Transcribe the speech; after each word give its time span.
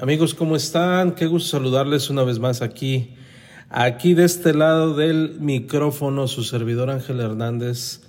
Amigos, 0.00 0.32
¿cómo 0.32 0.54
están? 0.54 1.16
Qué 1.16 1.26
gusto 1.26 1.48
saludarles 1.48 2.08
una 2.08 2.22
vez 2.22 2.38
más 2.38 2.62
aquí. 2.62 3.14
Aquí 3.68 4.14
de 4.14 4.26
este 4.26 4.54
lado 4.54 4.94
del 4.94 5.40
micrófono, 5.40 6.28
su 6.28 6.44
servidor 6.44 6.88
Ángel 6.88 7.18
Hernández. 7.18 8.02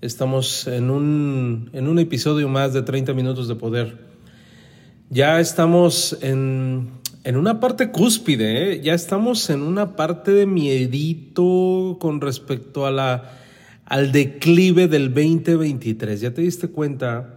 Estamos 0.00 0.66
en 0.66 0.90
un, 0.90 1.70
en 1.72 1.86
un 1.86 2.00
episodio 2.00 2.48
más 2.48 2.72
de 2.72 2.82
30 2.82 3.12
minutos 3.14 3.46
de 3.46 3.54
poder. 3.54 3.96
Ya 5.08 5.38
estamos 5.38 6.18
en, 6.20 6.90
en 7.22 7.36
una 7.36 7.60
parte 7.60 7.92
cúspide, 7.92 8.72
¿eh? 8.72 8.80
ya 8.82 8.94
estamos 8.94 9.48
en 9.48 9.62
una 9.62 9.94
parte 9.94 10.32
de 10.32 10.46
miedito 10.46 11.96
con 12.00 12.20
respecto 12.20 12.86
a 12.86 12.90
la, 12.90 13.38
al 13.84 14.10
declive 14.10 14.88
del 14.88 15.14
2023. 15.14 16.22
¿Ya 16.22 16.34
te 16.34 16.42
diste 16.42 16.66
cuenta? 16.66 17.35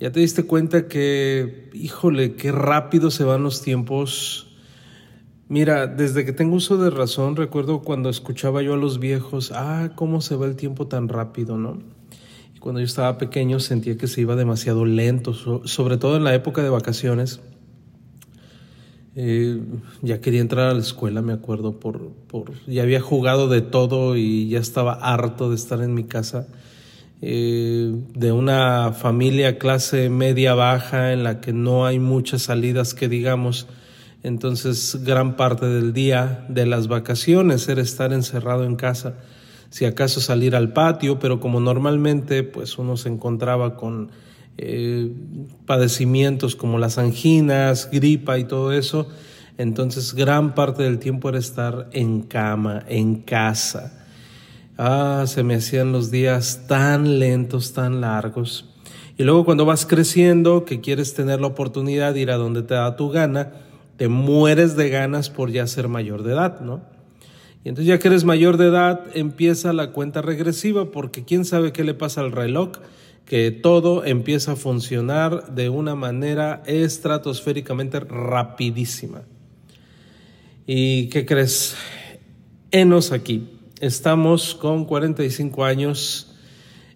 Ya 0.00 0.10
te 0.10 0.20
diste 0.20 0.44
cuenta 0.44 0.88
que, 0.88 1.68
híjole, 1.74 2.34
qué 2.34 2.52
rápido 2.52 3.10
se 3.10 3.22
van 3.22 3.42
los 3.42 3.60
tiempos. 3.60 4.46
Mira, 5.46 5.86
desde 5.86 6.24
que 6.24 6.32
tengo 6.32 6.56
uso 6.56 6.78
de 6.78 6.88
razón, 6.88 7.36
recuerdo 7.36 7.82
cuando 7.82 8.08
escuchaba 8.08 8.62
yo 8.62 8.72
a 8.72 8.76
los 8.78 8.98
viejos, 8.98 9.52
ah, 9.54 9.90
cómo 9.96 10.22
se 10.22 10.36
va 10.36 10.46
el 10.46 10.56
tiempo 10.56 10.86
tan 10.86 11.08
rápido, 11.08 11.58
¿no? 11.58 11.82
Y 12.56 12.60
cuando 12.60 12.80
yo 12.80 12.86
estaba 12.86 13.18
pequeño 13.18 13.60
sentía 13.60 13.98
que 13.98 14.06
se 14.06 14.22
iba 14.22 14.36
demasiado 14.36 14.86
lento, 14.86 15.34
sobre 15.34 15.98
todo 15.98 16.16
en 16.16 16.24
la 16.24 16.34
época 16.34 16.62
de 16.62 16.70
vacaciones. 16.70 17.40
Eh, 19.16 19.60
ya 20.00 20.22
quería 20.22 20.40
entrar 20.40 20.68
a 20.70 20.72
la 20.72 20.80
escuela, 20.80 21.20
me 21.20 21.34
acuerdo, 21.34 21.78
por, 21.78 22.08
por, 22.26 22.52
ya 22.66 22.84
había 22.84 23.02
jugado 23.02 23.48
de 23.48 23.60
todo 23.60 24.16
y 24.16 24.48
ya 24.48 24.60
estaba 24.60 24.94
harto 24.94 25.50
de 25.50 25.56
estar 25.56 25.82
en 25.82 25.92
mi 25.92 26.04
casa 26.04 26.48
eh, 27.22 27.92
de 28.14 28.32
una 28.32 28.92
familia 28.92 29.58
clase 29.58 30.08
media 30.08 30.54
baja 30.54 31.12
en 31.12 31.22
la 31.22 31.40
que 31.40 31.52
no 31.52 31.84
hay 31.84 31.98
muchas 31.98 32.42
salidas 32.42 32.94
que 32.94 33.08
digamos. 33.08 33.66
Entonces 34.22 34.98
gran 35.04 35.36
parte 35.36 35.66
del 35.66 35.92
día 35.92 36.46
de 36.48 36.66
las 36.66 36.88
vacaciones 36.88 37.68
era 37.68 37.82
estar 37.82 38.12
encerrado 38.12 38.64
en 38.64 38.76
casa, 38.76 39.16
si 39.68 39.84
acaso 39.84 40.20
salir 40.20 40.56
al 40.56 40.72
patio, 40.72 41.18
pero 41.18 41.40
como 41.40 41.60
normalmente 41.60 42.42
pues 42.42 42.78
uno 42.78 42.96
se 42.96 43.08
encontraba 43.08 43.76
con 43.76 44.10
eh, 44.58 45.10
padecimientos 45.66 46.56
como 46.56 46.78
las 46.78 46.98
anginas, 46.98 47.88
gripa 47.90 48.38
y 48.38 48.44
todo 48.44 48.72
eso, 48.72 49.08
entonces 49.58 50.14
gran 50.14 50.54
parte 50.54 50.82
del 50.82 50.98
tiempo 50.98 51.28
era 51.28 51.38
estar 51.38 51.88
en 51.92 52.22
cama, 52.22 52.82
en 52.88 53.16
casa. 53.16 53.99
Ah, 54.82 55.24
se 55.26 55.42
me 55.42 55.56
hacían 55.56 55.92
los 55.92 56.10
días 56.10 56.64
tan 56.66 57.18
lentos, 57.18 57.74
tan 57.74 58.00
largos. 58.00 58.64
Y 59.18 59.24
luego 59.24 59.44
cuando 59.44 59.66
vas 59.66 59.84
creciendo, 59.84 60.64
que 60.64 60.80
quieres 60.80 61.12
tener 61.12 61.38
la 61.38 61.48
oportunidad 61.48 62.14
de 62.14 62.20
ir 62.20 62.30
a 62.30 62.38
donde 62.38 62.62
te 62.62 62.72
da 62.72 62.96
tu 62.96 63.10
gana, 63.10 63.52
te 63.98 64.08
mueres 64.08 64.76
de 64.76 64.88
ganas 64.88 65.28
por 65.28 65.50
ya 65.50 65.66
ser 65.66 65.88
mayor 65.88 66.22
de 66.22 66.32
edad, 66.32 66.62
¿no? 66.62 66.80
Y 67.62 67.68
entonces 67.68 67.88
ya 67.88 67.98
que 67.98 68.08
eres 68.08 68.24
mayor 68.24 68.56
de 68.56 68.68
edad, 68.68 69.02
empieza 69.12 69.74
la 69.74 69.92
cuenta 69.92 70.22
regresiva, 70.22 70.90
porque 70.90 71.26
quién 71.26 71.44
sabe 71.44 71.72
qué 71.72 71.84
le 71.84 71.92
pasa 71.92 72.22
al 72.22 72.32
reloj, 72.32 72.70
que 73.26 73.50
todo 73.50 74.06
empieza 74.06 74.52
a 74.52 74.56
funcionar 74.56 75.54
de 75.54 75.68
una 75.68 75.94
manera 75.94 76.62
estratosféricamente 76.64 78.00
rapidísima. 78.00 79.24
¿Y 80.66 81.10
qué 81.10 81.26
crees? 81.26 81.76
Enos 82.70 83.12
aquí 83.12 83.59
estamos 83.80 84.54
con 84.54 84.84
45 84.84 85.64
años, 85.64 86.34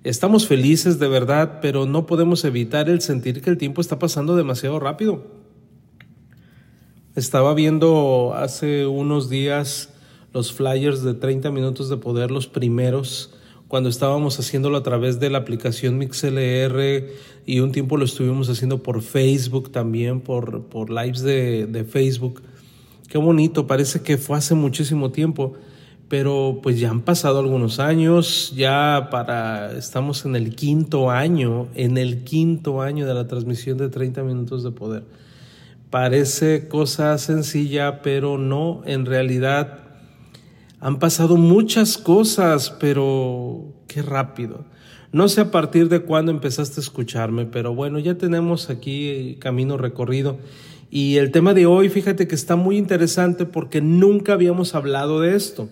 estamos 0.05 0.47
felices 0.47 0.99
de 0.99 1.09
verdad, 1.09 1.59
pero 1.61 1.87
no 1.87 2.07
podemos 2.07 2.45
evitar 2.45 2.89
el 2.89 3.01
sentir 3.01 3.41
que 3.41 3.51
el 3.51 3.59
tiempo 3.59 3.81
está 3.81 3.99
pasando 3.99 4.37
demasiado 4.37 4.79
rápido. 4.79 5.25
Estaba 7.17 7.55
viendo 7.55 8.35
hace 8.37 8.87
unos 8.87 9.31
días 9.31 9.91
los 10.33 10.53
flyers 10.53 11.03
de 11.03 11.15
30 11.15 11.51
minutos 11.51 11.89
de 11.89 11.97
poder, 11.97 12.31
los 12.31 12.49
primeros, 12.49 13.35
cuando 13.69 13.89
estábamos 13.89 14.39
haciéndolo 14.39 14.77
a 14.77 14.83
través 14.83 15.21
de 15.21 15.31
la 15.31 15.39
aplicación 15.39 15.97
MixLR 15.97 17.09
y 17.47 17.61
un 17.61 17.73
tiempo 17.73 17.97
lo 17.97 18.05
estuvimos 18.05 18.51
haciendo 18.51 18.83
por 18.83 19.01
Facebook 19.01 19.73
también, 19.73 20.21
por, 20.21 20.65
por 20.65 20.91
lives 20.91 21.23
de, 21.23 21.67
de 21.67 21.85
Facebook. 21.85 22.43
Qué 23.09 23.17
bonito, 23.17 23.67
parece 23.67 24.03
que 24.03 24.19
fue 24.19 24.37
hace 24.37 24.55
muchísimo 24.55 25.13
tiempo 25.13 25.55
pero 26.09 26.61
pues 26.63 26.79
ya 26.79 26.91
han 26.91 27.01
pasado 27.01 27.39
algunos 27.39 27.81
años, 27.81 28.53
ya 28.55 29.09
para, 29.11 29.73
estamos 29.73 30.25
en 30.25 30.37
el 30.37 30.55
quinto 30.55 31.11
año, 31.11 31.69
en 31.75 31.97
el 31.99 32.25
quinto 32.25 32.83
año 32.83 33.07
de 33.07 33.15
la 33.15 33.27
transmisión 33.27 33.79
de 33.79 33.89
30 33.89 34.23
minutos 34.23 34.63
de 34.63 34.71
poder. 34.71 35.05
Parece 35.91 36.69
cosa 36.69 37.17
sencilla, 37.19 38.03
pero 38.03 38.37
no, 38.37 38.83
en 38.85 39.07
realidad 39.07 39.79
han 40.81 40.99
pasado 40.99 41.37
muchas 41.37 41.97
cosas, 41.97 42.71
pero 42.79 43.73
qué 43.87 44.03
rápido. 44.03 44.67
No 45.13 45.29
sé 45.29 45.41
a 45.41 45.51
partir 45.51 45.89
de 45.89 46.01
cuándo 46.01 46.33
empezaste 46.33 46.81
a 46.81 46.83
escucharme, 46.83 47.47
pero 47.47 47.75
bueno, 47.75 48.01
ya 48.01 48.17
tenemos 48.17 48.69
aquí 48.69 49.37
camino 49.41 49.79
recorrido. 49.79 50.39
Y 50.91 51.17
el 51.17 51.31
tema 51.31 51.55
de 51.55 51.67
hoy, 51.67 51.89
fíjate 51.89 52.29
que 52.29 52.35
está 52.35 52.57
muy 52.57 52.77
interesante 52.77 53.47
porque 53.47 53.81
nunca 53.81 54.33
habíamos 54.33 54.75
hablado 54.75 55.21
de 55.21 55.37
esto. 55.37 55.69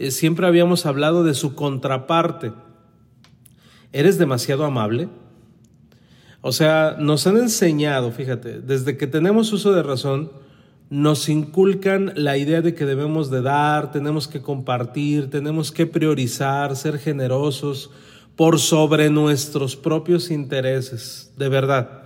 Eh, 0.00 0.10
siempre 0.10 0.46
habíamos 0.46 0.86
hablado 0.86 1.24
de 1.24 1.34
su 1.34 1.54
contraparte. 1.54 2.52
¿Eres 3.92 4.16
demasiado 4.16 4.64
amable? 4.64 5.10
O 6.40 6.52
sea, 6.52 6.96
nos 6.98 7.26
han 7.26 7.36
enseñado, 7.36 8.10
fíjate, 8.10 8.62
desde 8.62 8.96
que 8.96 9.06
tenemos 9.06 9.52
uso 9.52 9.74
de 9.74 9.82
razón, 9.82 10.32
nos 10.88 11.28
inculcan 11.28 12.14
la 12.16 12.38
idea 12.38 12.62
de 12.62 12.74
que 12.74 12.86
debemos 12.86 13.30
de 13.30 13.42
dar, 13.42 13.92
tenemos 13.92 14.26
que 14.26 14.40
compartir, 14.40 15.28
tenemos 15.28 15.70
que 15.70 15.86
priorizar, 15.86 16.76
ser 16.76 16.98
generosos 16.98 17.90
por 18.36 18.58
sobre 18.58 19.10
nuestros 19.10 19.76
propios 19.76 20.30
intereses, 20.30 21.30
de 21.36 21.50
verdad. 21.50 22.04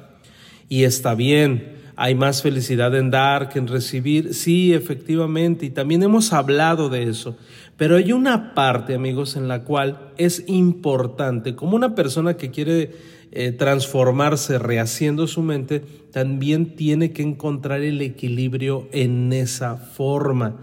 Y 0.69 0.83
está 0.83 1.15
bien, 1.15 1.77
hay 1.97 2.15
más 2.15 2.43
felicidad 2.43 2.94
en 2.97 3.10
dar 3.10 3.49
que 3.49 3.59
en 3.59 3.69
recibir. 3.69 4.34
Sí, 4.34 4.72
efectivamente, 4.72 5.66
y 5.66 5.71
también 5.71 6.03
hemos 6.03 6.32
hablado 6.32 6.88
de 6.88 7.05
eso. 7.05 7.37
Pero 7.77 7.97
hay 7.97 8.12
una 8.12 8.55
parte, 8.55 8.94
amigos, 8.94 9.37
en 9.37 9.49
la 9.49 9.65
cual 9.65 10.10
es 10.16 10.44
importante, 10.47 11.54
como 11.54 11.77
una 11.77 11.94
persona 11.94 12.37
que 12.37 12.50
quiere 12.50 12.93
eh, 13.33 13.53
transformarse 13.53 14.59
rehaciendo 14.59 15.27
su 15.27 15.43
mente, 15.43 15.84
también 16.12 16.77
tiene 16.77 17.12
que 17.12 17.22
encontrar 17.22 17.81
el 17.81 18.00
equilibrio 18.00 18.88
en 18.93 19.33
esa 19.33 19.77
forma, 19.77 20.56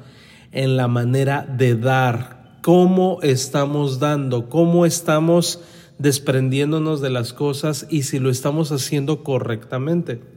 en 0.53 0.77
la 0.77 0.87
manera 0.87 1.45
de 1.45 1.75
dar, 1.75 2.59
cómo 2.61 3.19
estamos 3.23 3.99
dando, 3.99 4.47
cómo 4.47 4.85
estamos 4.85 5.59
desprendiéndonos 5.97 7.01
de 7.01 7.09
las 7.09 7.33
cosas 7.33 7.87
y 7.89 8.03
si 8.03 8.19
lo 8.19 8.29
estamos 8.29 8.71
haciendo 8.71 9.23
correctamente. 9.23 10.30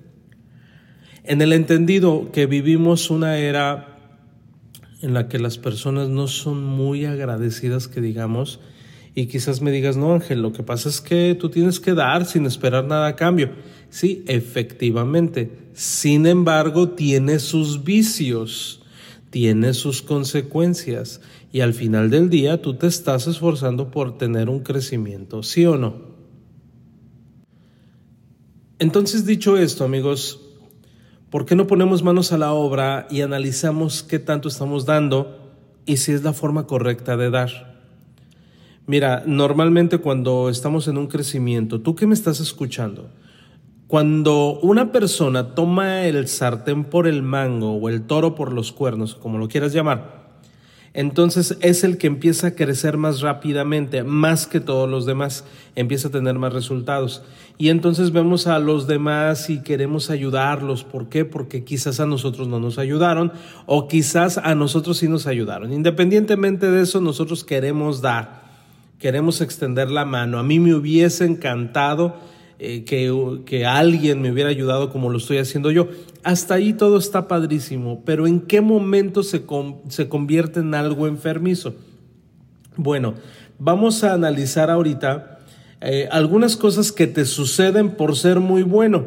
En 1.25 1.41
el 1.41 1.55
entendido 1.55 2.31
que 2.33 2.45
vivimos 2.45 3.09
una 3.09 3.39
era 3.39 3.99
en 5.01 5.15
la 5.15 5.27
que 5.27 5.39
las 5.39 5.57
personas 5.57 6.11
no 6.11 6.29
son 6.29 6.63
muy 6.63 7.07
agradecidas, 7.07 7.89
que 7.89 8.03
digamos, 8.03 8.61
y 9.15 9.27
quizás 9.27 9.63
me 9.63 9.71
digas, 9.71 9.97
no 9.97 10.13
Ángel, 10.13 10.43
lo 10.43 10.53
que 10.53 10.63
pasa 10.63 10.91
es 10.91 11.01
que 11.01 11.35
tú 11.35 11.49
tienes 11.49 11.81
que 11.81 11.95
dar 11.95 12.27
sin 12.27 12.45
esperar 12.45 12.85
nada 12.85 13.07
a 13.07 13.17
cambio. 13.17 13.53
Sí, 13.89 14.23
efectivamente. 14.27 15.51
Sin 15.73 16.27
embargo, 16.27 16.91
tiene 16.91 17.39
sus 17.39 17.85
vicios, 17.85 18.83
tiene 19.31 19.73
sus 19.73 20.03
consecuencias 20.03 21.23
y 21.53 21.61
al 21.61 21.73
final 21.73 22.11
del 22.11 22.29
día 22.29 22.61
tú 22.61 22.75
te 22.75 22.87
estás 22.87 23.29
esforzando 23.29 23.91
por 23.91 24.19
tener 24.19 24.51
un 24.51 24.61
crecimiento, 24.61 25.43
¿sí 25.43 25.65
o 25.65 25.79
no? 25.79 26.15
Entonces, 28.79 29.25
dicho 29.25 29.57
esto, 29.57 29.85
amigos, 29.85 30.44
¿Por 31.35 31.47
qué 31.47 31.57
no 31.57 31.67
ponemos 31.67 32.05
manos 32.05 32.31
a 32.31 32.39
la 32.39 32.53
obra 32.53 33.09
y 33.11 33.23
analizamos 33.23 34.05
qué 34.05 34.21
tanto 34.21 34.47
estamos 34.47 34.87
dando 34.87 35.37
y 35.85 35.97
si 35.97 36.13
es 36.13 36.23
la 36.23 36.33
forma 36.33 36.69
correcta 36.69 37.17
de 37.17 37.29
dar? 37.29 37.75
Mira, 38.87 39.25
normalmente 39.27 39.99
cuando 39.99 40.49
estamos 40.49 40.87
en 40.87 40.97
un 40.97 41.09
crecimiento, 41.09 41.81
tú 41.81 41.97
que 41.97 42.07
me 42.07 42.15
estás 42.15 42.39
escuchando, 42.39 43.11
Cuando 43.89 44.61
una 44.61 44.93
persona 44.93 45.57
toma 45.57 46.07
el 46.07 46.29
sartén 46.29 46.85
por 46.85 47.09
el 47.09 47.25
mango 47.25 47.73
o 47.79 47.89
el 47.89 48.03
toro 48.03 48.37
por 48.37 48.53
los 48.53 48.71
cuernos, 48.71 49.17
como 49.17 49.37
lo 49.37 49.49
quieras 49.49 49.73
llamar, 49.73 50.24
entonces 50.95 51.59
es 51.61 51.83
el 51.83 51.99
que 51.99 52.07
empieza 52.07 52.47
a 52.47 52.55
crecer 52.55 52.97
más 52.97 53.21
rápidamente, 53.21 54.05
más 54.05 54.47
que 54.47 54.61
todos 54.61 54.89
los 54.89 55.07
demás, 55.07 55.45
empieza 55.75 56.07
a 56.07 56.13
tener 56.13 56.39
más 56.39 56.53
resultados. 56.53 57.25
Y 57.59 57.71
entonces 57.71 58.13
vemos 58.13 58.47
a 58.47 58.61
los 58.61 58.87
demás 58.87 59.51
y 59.51 59.61
queremos 59.61 60.09
ayudarlos. 60.11 60.85
¿Por 60.85 61.09
qué? 61.09 61.25
Porque 61.25 61.65
quizás 61.65 61.99
a 61.99 62.07
nosotros 62.07 62.47
no 62.47 62.61
nos 62.61 62.79
ayudaron 62.79 63.33
o 63.67 63.89
quizás 63.89 64.39
a 64.39 64.55
nosotros 64.55 64.99
sí 64.99 65.09
nos 65.09 65.27
ayudaron. 65.27 65.73
Independientemente 65.73 66.71
de 66.71 66.83
eso, 66.83 67.01
nosotros 67.01 67.43
queremos 67.43 68.01
dar, 68.01 68.43
queremos 69.01 69.41
extender 69.41 69.91
la 69.91 70.05
mano. 70.05 70.39
A 70.39 70.45
mí 70.45 70.61
me 70.61 70.75
hubiese 70.75 71.25
encantado 71.25 72.15
eh, 72.65 72.85
que, 72.85 73.13
que 73.45 73.67
alguien 73.67 74.23
me 74.23 74.33
hubiera 74.33 74.49
ayudado 74.49 74.91
como 74.91 75.11
lo 75.11 75.19
estoy 75.19 75.39
haciendo 75.39 75.71
yo. 75.71 75.89
Hasta 76.23 76.55
ahí 76.55 76.73
todo 76.73 76.97
está 76.97 77.29
padrísimo, 77.29 78.03
pero 78.07 78.27
¿en 78.27 78.41
qué 78.41 78.63
momento 78.63 79.23
se, 79.23 79.45
se 79.89 80.09
convierte 80.09 80.61
en 80.61 80.75
algo 80.75 81.07
enfermizo? 81.07 81.75
Bueno, 82.77 83.15
vamos 83.59 84.03
a 84.03 84.15
analizar 84.15 84.71
ahorita 84.71 85.41
eh, 85.81 86.09
algunas 86.11 86.57
cosas 86.57 86.93
que 86.93 87.07
te 87.07 87.27
suceden 87.27 87.91
por 87.91 88.17
ser 88.17 88.41
muy 88.41 88.63
bueno. 88.63 89.05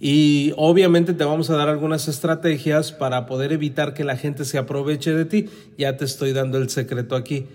Y 0.00 0.52
obviamente 0.56 1.14
te 1.14 1.24
vamos 1.24 1.48
a 1.50 1.56
dar 1.56 1.68
algunas 1.68 2.06
estrategias 2.06 2.92
para 2.92 3.26
poder 3.26 3.52
evitar 3.52 3.94
que 3.94 4.04
la 4.04 4.16
gente 4.16 4.44
se 4.44 4.58
aproveche 4.58 5.14
de 5.14 5.24
ti. 5.24 5.46
Ya 5.76 5.96
te 5.96 6.04
estoy 6.04 6.32
dando 6.32 6.58
el 6.58 6.68
secreto 6.68 7.16
aquí. 7.16 7.46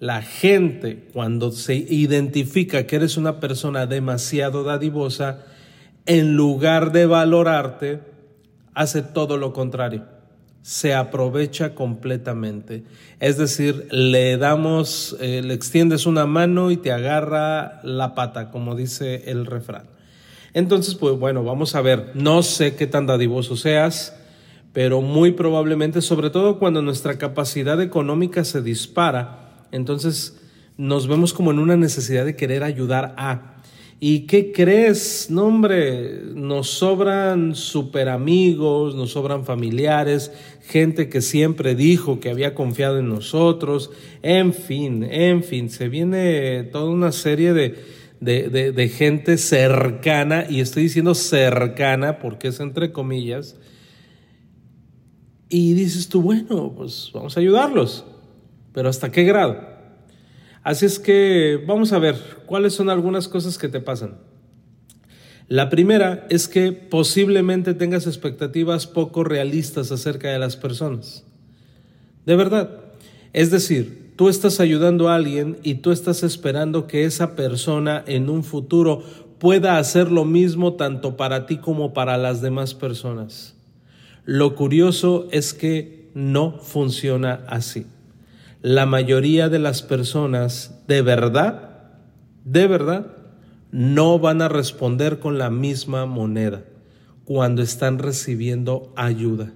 La 0.00 0.22
gente, 0.22 1.08
cuando 1.12 1.52
se 1.52 1.74
identifica 1.74 2.86
que 2.86 2.96
eres 2.96 3.18
una 3.18 3.38
persona 3.38 3.84
demasiado 3.84 4.64
dadivosa, 4.64 5.44
en 6.06 6.36
lugar 6.36 6.90
de 6.90 7.04
valorarte, 7.04 8.00
hace 8.72 9.02
todo 9.02 9.36
lo 9.36 9.52
contrario. 9.52 10.06
Se 10.62 10.94
aprovecha 10.94 11.74
completamente. 11.74 12.84
Es 13.18 13.36
decir, 13.36 13.88
le 13.90 14.38
damos, 14.38 15.18
eh, 15.20 15.42
le 15.44 15.52
extiendes 15.52 16.06
una 16.06 16.24
mano 16.24 16.70
y 16.70 16.78
te 16.78 16.92
agarra 16.92 17.80
la 17.82 18.14
pata, 18.14 18.50
como 18.50 18.74
dice 18.74 19.30
el 19.30 19.44
refrán. 19.44 19.84
Entonces, 20.54 20.94
pues 20.94 21.18
bueno, 21.18 21.44
vamos 21.44 21.74
a 21.74 21.82
ver. 21.82 22.12
No 22.14 22.42
sé 22.42 22.74
qué 22.74 22.86
tan 22.86 23.06
dadivoso 23.06 23.54
seas, 23.54 24.16
pero 24.72 25.02
muy 25.02 25.32
probablemente, 25.32 26.00
sobre 26.00 26.30
todo 26.30 26.58
cuando 26.58 26.80
nuestra 26.80 27.18
capacidad 27.18 27.82
económica 27.82 28.44
se 28.44 28.62
dispara, 28.62 29.39
entonces 29.72 30.40
nos 30.76 31.08
vemos 31.08 31.34
como 31.34 31.50
en 31.50 31.58
una 31.58 31.76
necesidad 31.76 32.24
de 32.24 32.36
querer 32.36 32.62
ayudar 32.62 33.14
a. 33.18 33.56
¿Y 34.02 34.20
qué 34.20 34.50
crees? 34.50 35.26
No, 35.28 35.44
hombre, 35.44 36.22
nos 36.34 36.70
sobran 36.70 37.54
super 37.54 38.08
amigos, 38.08 38.94
nos 38.94 39.10
sobran 39.10 39.44
familiares, 39.44 40.32
gente 40.66 41.10
que 41.10 41.20
siempre 41.20 41.74
dijo 41.74 42.18
que 42.18 42.30
había 42.30 42.54
confiado 42.54 42.98
en 42.98 43.10
nosotros, 43.10 43.90
en 44.22 44.54
fin, 44.54 45.04
en 45.04 45.42
fin, 45.42 45.68
se 45.68 45.90
viene 45.90 46.62
toda 46.72 46.90
una 46.90 47.12
serie 47.12 47.52
de, 47.52 47.74
de, 48.20 48.72
de 48.72 48.88
gente 48.88 49.36
cercana, 49.36 50.46
y 50.48 50.60
estoy 50.60 50.84
diciendo 50.84 51.14
cercana 51.14 52.20
porque 52.20 52.48
es 52.48 52.60
entre 52.60 52.92
comillas, 52.92 53.56
y 55.50 55.74
dices 55.74 56.08
tú, 56.08 56.22
bueno, 56.22 56.72
pues 56.74 57.10
vamos 57.12 57.36
a 57.36 57.40
ayudarlos. 57.40 58.06
Pero 58.72 58.88
¿hasta 58.88 59.10
qué 59.10 59.24
grado? 59.24 59.58
Así 60.62 60.86
es 60.86 60.98
que 60.98 61.62
vamos 61.66 61.92
a 61.92 61.98
ver 61.98 62.16
cuáles 62.46 62.74
son 62.74 62.90
algunas 62.90 63.28
cosas 63.28 63.56
que 63.56 63.68
te 63.68 63.80
pasan. 63.80 64.18
La 65.48 65.68
primera 65.70 66.26
es 66.28 66.48
que 66.48 66.72
posiblemente 66.72 67.74
tengas 67.74 68.06
expectativas 68.06 68.86
poco 68.86 69.24
realistas 69.24 69.90
acerca 69.90 70.28
de 70.28 70.38
las 70.38 70.56
personas. 70.56 71.24
De 72.26 72.36
verdad. 72.36 72.70
Es 73.32 73.50
decir, 73.50 74.12
tú 74.16 74.28
estás 74.28 74.60
ayudando 74.60 75.08
a 75.08 75.14
alguien 75.14 75.58
y 75.62 75.76
tú 75.76 75.92
estás 75.92 76.22
esperando 76.22 76.86
que 76.86 77.04
esa 77.04 77.36
persona 77.36 78.04
en 78.06 78.28
un 78.28 78.44
futuro 78.44 79.02
pueda 79.38 79.78
hacer 79.78 80.10
lo 80.10 80.24
mismo 80.24 80.74
tanto 80.74 81.16
para 81.16 81.46
ti 81.46 81.56
como 81.58 81.94
para 81.94 82.18
las 82.18 82.42
demás 82.42 82.74
personas. 82.74 83.56
Lo 84.24 84.54
curioso 84.54 85.26
es 85.30 85.54
que 85.54 86.10
no 86.12 86.58
funciona 86.58 87.44
así 87.46 87.86
la 88.62 88.86
mayoría 88.86 89.48
de 89.48 89.58
las 89.58 89.82
personas 89.82 90.82
de 90.86 91.02
verdad, 91.02 91.70
de 92.44 92.66
verdad, 92.66 93.06
no 93.70 94.18
van 94.18 94.42
a 94.42 94.48
responder 94.48 95.18
con 95.18 95.38
la 95.38 95.50
misma 95.50 96.06
moneda 96.06 96.64
cuando 97.24 97.62
están 97.62 97.98
recibiendo 97.98 98.92
ayuda. 98.96 99.52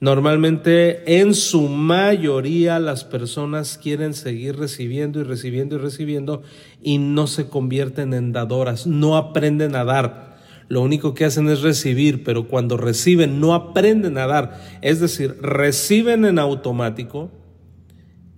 Normalmente, 0.00 1.20
en 1.20 1.32
su 1.32 1.68
mayoría, 1.68 2.80
las 2.80 3.04
personas 3.04 3.78
quieren 3.78 4.14
seguir 4.14 4.56
recibiendo 4.56 5.20
y 5.20 5.22
recibiendo 5.22 5.76
y 5.76 5.78
recibiendo 5.78 6.42
y 6.82 6.98
no 6.98 7.28
se 7.28 7.48
convierten 7.48 8.12
en 8.12 8.32
dadoras, 8.32 8.86
no 8.86 9.16
aprenden 9.16 9.76
a 9.76 9.84
dar. 9.84 10.32
Lo 10.66 10.82
único 10.82 11.14
que 11.14 11.24
hacen 11.24 11.48
es 11.48 11.62
recibir, 11.62 12.24
pero 12.24 12.48
cuando 12.48 12.76
reciben 12.76 13.38
no 13.38 13.54
aprenden 13.54 14.18
a 14.18 14.26
dar. 14.26 14.60
Es 14.80 14.98
decir, 14.98 15.36
reciben 15.40 16.24
en 16.24 16.40
automático, 16.40 17.30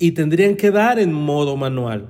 y 0.05 0.13
tendrían 0.13 0.57
que 0.57 0.71
dar 0.71 0.99
en 0.99 1.15
modo 1.15 1.57
manual, 1.57 2.09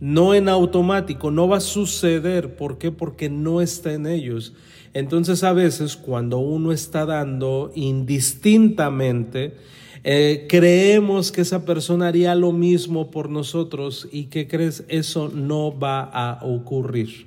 no 0.00 0.32
en 0.32 0.48
automático, 0.48 1.30
no 1.30 1.48
va 1.48 1.58
a 1.58 1.60
suceder. 1.60 2.56
¿Por 2.56 2.78
qué? 2.78 2.92
Porque 2.92 3.28
no 3.28 3.60
está 3.60 3.92
en 3.92 4.06
ellos. 4.06 4.54
Entonces 4.94 5.44
a 5.44 5.52
veces 5.52 5.98
cuando 5.98 6.38
uno 6.38 6.72
está 6.72 7.04
dando 7.04 7.72
indistintamente, 7.74 9.54
eh, 10.02 10.46
creemos 10.48 11.30
que 11.30 11.42
esa 11.42 11.66
persona 11.66 12.08
haría 12.08 12.34
lo 12.34 12.52
mismo 12.52 13.10
por 13.10 13.28
nosotros 13.28 14.08
y 14.10 14.28
que 14.28 14.48
crees 14.48 14.84
eso 14.88 15.28
no 15.28 15.78
va 15.78 16.00
a 16.00 16.38
ocurrir. 16.42 17.26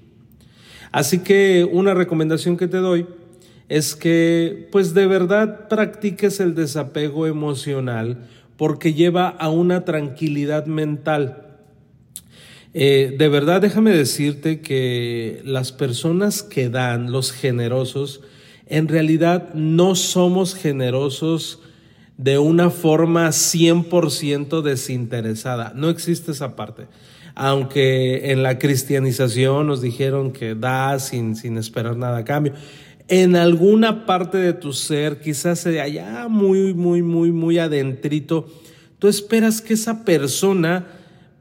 Así 0.91 1.19
que 1.19 1.69
una 1.71 1.93
recomendación 1.93 2.57
que 2.57 2.67
te 2.67 2.77
doy 2.77 3.05
es 3.69 3.95
que 3.95 4.69
pues 4.71 4.95
de 4.95 5.05
verdad 5.05 5.67
practiques 5.67 6.39
el 6.39 6.55
desapego 6.55 7.27
emocional 7.27 8.27
porque 8.57 8.93
lleva 8.93 9.29
a 9.29 9.49
una 9.49 9.85
tranquilidad 9.85 10.65
mental. 10.65 11.57
Eh, 12.73 13.15
de 13.17 13.29
verdad, 13.29 13.61
déjame 13.61 13.91
decirte 13.91 14.61
que 14.61 15.41
las 15.45 15.71
personas 15.71 16.41
que 16.41 16.69
dan, 16.69 17.11
los 17.11 17.31
generosos, 17.31 18.21
en 18.65 18.87
realidad 18.87 19.53
no 19.53 19.95
somos 19.95 20.55
generosos 20.55 21.59
de 22.17 22.37
una 22.37 22.69
forma 22.69 23.27
100% 23.29 24.61
desinteresada. 24.61 25.73
No 25.75 25.89
existe 25.89 26.31
esa 26.31 26.55
parte. 26.55 26.87
Aunque 27.35 28.31
en 28.31 28.43
la 28.43 28.59
cristianización 28.59 29.67
nos 29.67 29.81
dijeron 29.81 30.31
que 30.31 30.53
da 30.53 30.99
sin, 30.99 31.35
sin 31.35 31.57
esperar 31.57 31.97
nada 31.97 32.19
a 32.19 32.25
cambio 32.25 32.53
en 33.07 33.35
alguna 33.35 34.05
parte 34.05 34.37
de 34.37 34.53
tu 34.53 34.73
ser, 34.73 35.19
quizás 35.19 35.65
allá 35.65 36.27
muy, 36.29 36.73
muy, 36.73 37.01
muy, 37.01 37.31
muy 37.31 37.59
adentrito, 37.59 38.47
tú 38.99 39.07
esperas 39.07 39.61
que 39.61 39.73
esa 39.73 40.05
persona 40.05 40.87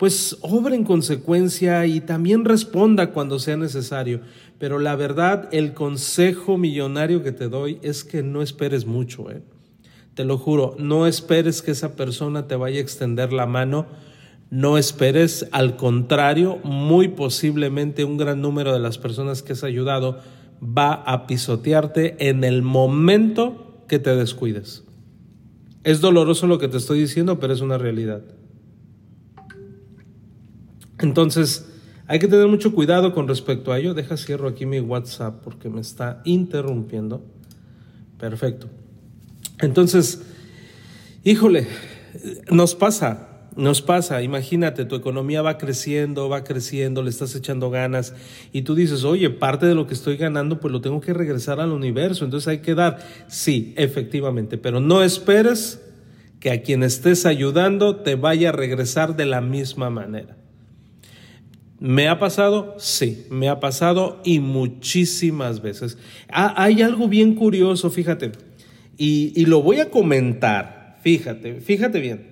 pues 0.02 0.36
obre 0.40 0.74
en 0.74 0.82
consecuencia 0.82 1.86
y 1.86 2.00
también 2.00 2.44
responda 2.44 3.12
cuando 3.12 3.38
sea 3.38 3.56
necesario. 3.56 4.20
Pero 4.58 4.80
la 4.80 4.96
verdad, 4.96 5.48
el 5.52 5.74
consejo 5.74 6.58
millonario 6.58 7.22
que 7.22 7.30
te 7.30 7.48
doy 7.48 7.78
es 7.82 8.02
que 8.02 8.24
no 8.24 8.42
esperes 8.42 8.84
mucho. 8.84 9.30
¿eh? 9.30 9.42
Te 10.14 10.24
lo 10.24 10.38
juro, 10.38 10.74
no 10.80 11.06
esperes 11.06 11.62
que 11.62 11.70
esa 11.70 11.94
persona 11.94 12.48
te 12.48 12.56
vaya 12.56 12.78
a 12.78 12.82
extender 12.82 13.32
la 13.32 13.46
mano. 13.46 13.86
No 14.50 14.76
esperes, 14.76 15.46
al 15.52 15.76
contrario, 15.76 16.58
muy 16.64 17.06
posiblemente 17.06 18.04
un 18.04 18.16
gran 18.16 18.40
número 18.40 18.72
de 18.72 18.80
las 18.80 18.98
personas 18.98 19.44
que 19.44 19.52
has 19.52 19.62
ayudado 19.62 20.18
va 20.62 20.94
a 20.94 21.26
pisotearte 21.26 22.28
en 22.28 22.44
el 22.44 22.62
momento 22.62 23.84
que 23.88 23.98
te 23.98 24.14
descuides. 24.14 24.84
Es 25.84 26.00
doloroso 26.00 26.46
lo 26.46 26.58
que 26.58 26.68
te 26.68 26.76
estoy 26.76 27.00
diciendo, 27.00 27.40
pero 27.40 27.52
es 27.52 27.60
una 27.60 27.78
realidad. 27.78 28.22
Entonces, 31.00 31.68
hay 32.06 32.18
que 32.20 32.28
tener 32.28 32.46
mucho 32.46 32.72
cuidado 32.72 33.12
con 33.12 33.26
respecto 33.26 33.72
a 33.72 33.78
ello. 33.78 33.94
Deja 33.94 34.16
cierro 34.16 34.48
aquí 34.48 34.66
mi 34.66 34.78
WhatsApp 34.80 35.42
porque 35.42 35.68
me 35.68 35.80
está 35.80 36.22
interrumpiendo. 36.24 37.24
Perfecto. 38.18 38.68
Entonces, 39.60 40.22
híjole, 41.24 41.66
nos 42.50 42.76
pasa, 42.76 43.31
nos 43.56 43.82
pasa, 43.82 44.22
imagínate, 44.22 44.84
tu 44.84 44.94
economía 44.94 45.42
va 45.42 45.58
creciendo, 45.58 46.28
va 46.28 46.44
creciendo, 46.44 47.02
le 47.02 47.10
estás 47.10 47.34
echando 47.34 47.70
ganas 47.70 48.14
y 48.52 48.62
tú 48.62 48.74
dices, 48.74 49.04
oye, 49.04 49.30
parte 49.30 49.66
de 49.66 49.74
lo 49.74 49.86
que 49.86 49.94
estoy 49.94 50.16
ganando 50.16 50.58
pues 50.60 50.72
lo 50.72 50.80
tengo 50.80 51.00
que 51.00 51.12
regresar 51.12 51.60
al 51.60 51.72
universo, 51.72 52.24
entonces 52.24 52.48
hay 52.48 52.58
que 52.58 52.74
dar. 52.74 52.98
Sí, 53.28 53.74
efectivamente, 53.76 54.58
pero 54.58 54.80
no 54.80 55.02
esperes 55.02 55.82
que 56.40 56.50
a 56.50 56.62
quien 56.62 56.82
estés 56.82 57.26
ayudando 57.26 57.96
te 57.96 58.14
vaya 58.14 58.48
a 58.48 58.52
regresar 58.52 59.16
de 59.16 59.26
la 59.26 59.40
misma 59.40 59.90
manera. 59.90 60.36
¿Me 61.78 62.08
ha 62.08 62.18
pasado? 62.18 62.76
Sí, 62.78 63.26
me 63.28 63.48
ha 63.48 63.60
pasado 63.60 64.20
y 64.24 64.38
muchísimas 64.38 65.62
veces. 65.62 65.98
Ah, 66.28 66.54
hay 66.56 66.80
algo 66.80 67.08
bien 67.08 67.34
curioso, 67.34 67.90
fíjate, 67.90 68.32
y, 68.96 69.32
y 69.34 69.46
lo 69.46 69.62
voy 69.62 69.80
a 69.80 69.90
comentar, 69.90 70.98
fíjate, 71.02 71.60
fíjate 71.60 72.00
bien. 72.00 72.31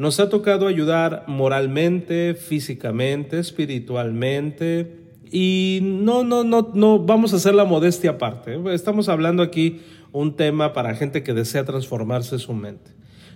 Nos 0.00 0.18
ha 0.18 0.30
tocado 0.30 0.66
ayudar 0.66 1.24
moralmente, 1.26 2.32
físicamente, 2.32 3.38
espiritualmente, 3.38 4.96
y 5.30 5.80
no, 5.82 6.24
no, 6.24 6.42
no, 6.42 6.70
no, 6.72 7.00
vamos 7.00 7.34
a 7.34 7.36
hacer 7.36 7.54
la 7.54 7.66
modestia 7.66 8.12
aparte. 8.12 8.58
Estamos 8.72 9.10
hablando 9.10 9.42
aquí 9.42 9.82
un 10.12 10.36
tema 10.36 10.72
para 10.72 10.94
gente 10.94 11.22
que 11.22 11.34
desea 11.34 11.66
transformarse 11.66 12.38
su 12.38 12.54
mente. 12.54 12.92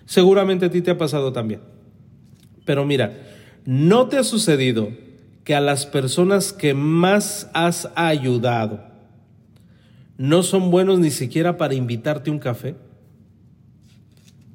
Seguramente 0.07 0.65
a 0.65 0.71
ti 0.71 0.81
te 0.81 0.93
ha 0.93 0.97
pasado 0.97 1.35
también. 1.35 1.61
Pero 2.65 2.87
mira, 2.87 3.13
¿no 3.67 4.09
te 4.09 4.17
ha 4.17 4.25
sucedido 4.25 4.89
que 5.45 5.55
a 5.55 5.61
las 5.61 5.85
personas 5.85 6.55
que 6.55 6.73
más 6.73 7.51
has 7.53 7.91
ayudado 7.95 8.83
no 10.17 10.43
son 10.43 10.71
buenos 10.71 10.99
ni 10.99 11.11
siquiera 11.11 11.59
para 11.59 11.75
invitarte 11.75 12.31
un 12.31 12.39
café? 12.39 12.75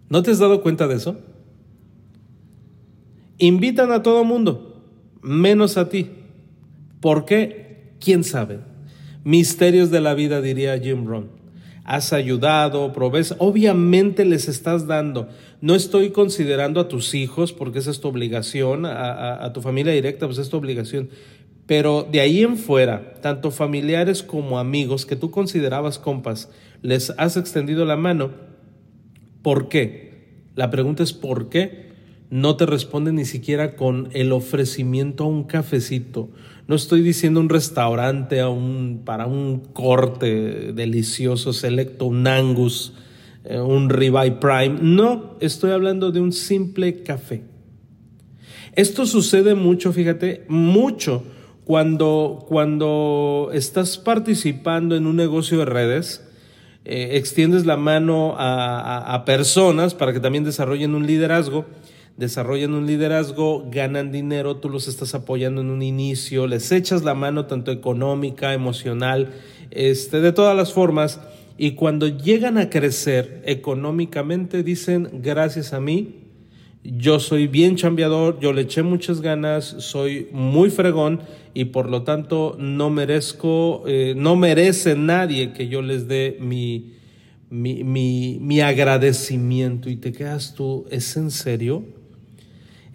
¿No 0.10 0.24
te 0.24 0.32
has 0.32 0.40
dado 0.40 0.64
cuenta 0.64 0.88
de 0.88 0.96
eso? 0.96 1.29
Invitan 3.40 3.94
a 3.94 4.04
todo 4.04 4.26
mundo, 4.26 4.84
menos 5.22 5.78
a 5.78 5.88
ti. 5.88 6.10
¿Por 7.00 7.24
qué? 7.24 7.94
¿Quién 8.00 8.26
sabe? 8.26 8.60
Misterios 9.24 9.92
de 9.92 10.02
la 10.02 10.14
vida, 10.14 10.42
diría 10.42 10.78
Jim 10.78 11.06
Rohn. 11.06 11.30
Has 11.86 12.12
ayudado, 12.12 12.92
provees, 12.92 13.34
obviamente 13.40 14.26
les 14.26 14.50
estás 14.50 14.88
dando. 14.88 15.30
No 15.62 15.74
estoy 15.74 16.12
considerando 16.12 16.82
a 16.82 16.90
tus 16.90 17.16
hijos, 17.16 17.54
porque 17.54 17.80
esa 17.80 17.92
es 17.92 18.02
tu 18.02 18.10
obligación, 18.10 18.86
a, 18.86 19.52
tu 19.54 19.62
familia 19.62 19.94
directa, 19.94 20.26
pues 20.26 20.38
es 20.38 20.50
tu 20.50 20.58
obligación. 20.58 21.10
Pero 21.66 22.06
de 22.12 22.20
ahí 22.20 22.44
en 22.44 22.58
fuera, 22.58 23.16
tanto 23.22 23.52
familiares 23.52 24.22
como 24.22 24.60
amigos 24.60 25.06
que 25.06 25.16
tú 25.16 25.32
considerabas 25.32 25.98
compas, 25.98 26.50
les 26.82 27.12
has 27.18 27.38
extendido 27.38 27.86
la 27.86 27.96
mano. 27.96 28.32
¿Por 29.42 29.70
qué? 29.70 30.44
La 30.56 30.70
pregunta 30.70 31.04
es 31.04 31.14
¿por 31.14 31.50
qué? 31.50 31.89
No 32.30 32.56
te 32.56 32.66
responde 32.66 33.12
ni 33.12 33.26
siquiera 33.26 33.76
con 33.76 34.10
el 34.14 34.32
ofrecimiento 34.32 35.24
a 35.24 35.28
un 35.28 35.44
cafecito. 35.44 36.30
No 36.68 36.76
estoy 36.76 37.02
diciendo 37.02 37.40
un 37.40 37.50
restaurante 37.50 38.40
a 38.40 38.50
un, 38.50 39.02
para 39.04 39.26
un 39.26 39.60
corte 39.74 40.72
delicioso, 40.74 41.54
selecto, 41.54 42.06
un 42.06 42.28
Angus, 42.28 42.94
eh, 43.44 43.60
un 43.60 43.90
ribeye 43.90 44.34
prime. 44.34 44.78
No, 44.80 45.38
estoy 45.40 45.72
hablando 45.72 46.12
de 46.12 46.22
un 46.22 46.32
simple 46.32 47.02
café. 47.02 47.42
Esto 48.76 49.08
sucede 49.08 49.56
mucho, 49.56 49.92
fíjate, 49.92 50.46
mucho 50.48 51.24
cuando, 51.66 52.46
cuando 52.48 53.50
estás 53.54 53.98
participando 53.98 54.96
en 54.96 55.08
un 55.08 55.16
negocio 55.16 55.58
de 55.58 55.66
redes. 55.66 56.26
Eh, 56.86 57.18
extiendes 57.18 57.66
la 57.66 57.78
mano 57.78 58.36
a 58.38 59.24
personas 59.26 59.94
para 59.94 60.14
que 60.14 60.20
también 60.20 60.44
desarrollen 60.44 60.96
un 60.96 61.06
liderazgo 61.06 61.66
desarrollan 62.20 62.74
un 62.74 62.86
liderazgo, 62.86 63.66
ganan 63.72 64.12
dinero, 64.12 64.58
tú 64.58 64.70
los 64.70 64.90
estás 64.90 65.16
apoyando 65.16 65.62
en 65.62 65.70
un 65.70 65.82
inicio, 65.82 66.48
les 66.48 66.70
echas 66.74 67.04
la 67.04 67.14
mano 67.14 67.46
tanto 67.46 67.72
económica, 67.72 68.54
emocional, 68.54 69.30
este, 69.72 70.20
de 70.20 70.34
todas 70.34 70.56
las 70.56 70.74
formas, 70.74 71.22
y 71.58 71.72
cuando 71.72 72.10
llegan 72.10 72.58
a 72.58 72.70
crecer 72.70 73.42
económicamente 73.46 74.64
dicen, 74.64 75.10
gracias 75.24 75.72
a 75.72 75.80
mí, 75.80 76.16
yo 76.84 77.22
soy 77.22 77.48
bien 77.48 77.78
chambeador, 77.78 78.38
yo 78.42 78.52
le 78.52 78.64
eché 78.64 78.84
muchas 78.84 79.22
ganas, 79.22 79.76
soy 79.80 80.28
muy 80.34 80.70
fregón 80.70 81.22
y 81.54 81.66
por 81.66 81.90
lo 81.90 82.04
tanto 82.04 82.58
no 82.60 82.90
merezco, 82.90 83.84
eh, 83.88 84.14
no 84.18 84.36
merece 84.36 84.96
nadie 84.96 85.54
que 85.54 85.70
yo 85.70 85.82
les 85.82 86.10
dé 86.10 86.38
mi, 86.42 86.94
mi, 87.50 87.84
mi, 87.84 88.40
mi 88.42 88.62
agradecimiento. 88.62 89.90
Y 89.90 89.98
te 89.98 90.14
quedas 90.14 90.54
tú, 90.56 90.86
¿es 90.90 91.18
en 91.18 91.32
serio? 91.32 91.99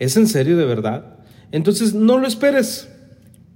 ¿Es 0.05 0.19
en 0.19 0.27
serio 0.27 0.59
de 0.59 0.67
verdad? 0.67 1.17
Entonces 1.51 1.95
no 1.95 2.19
lo 2.19 2.27
esperes. 2.27 2.91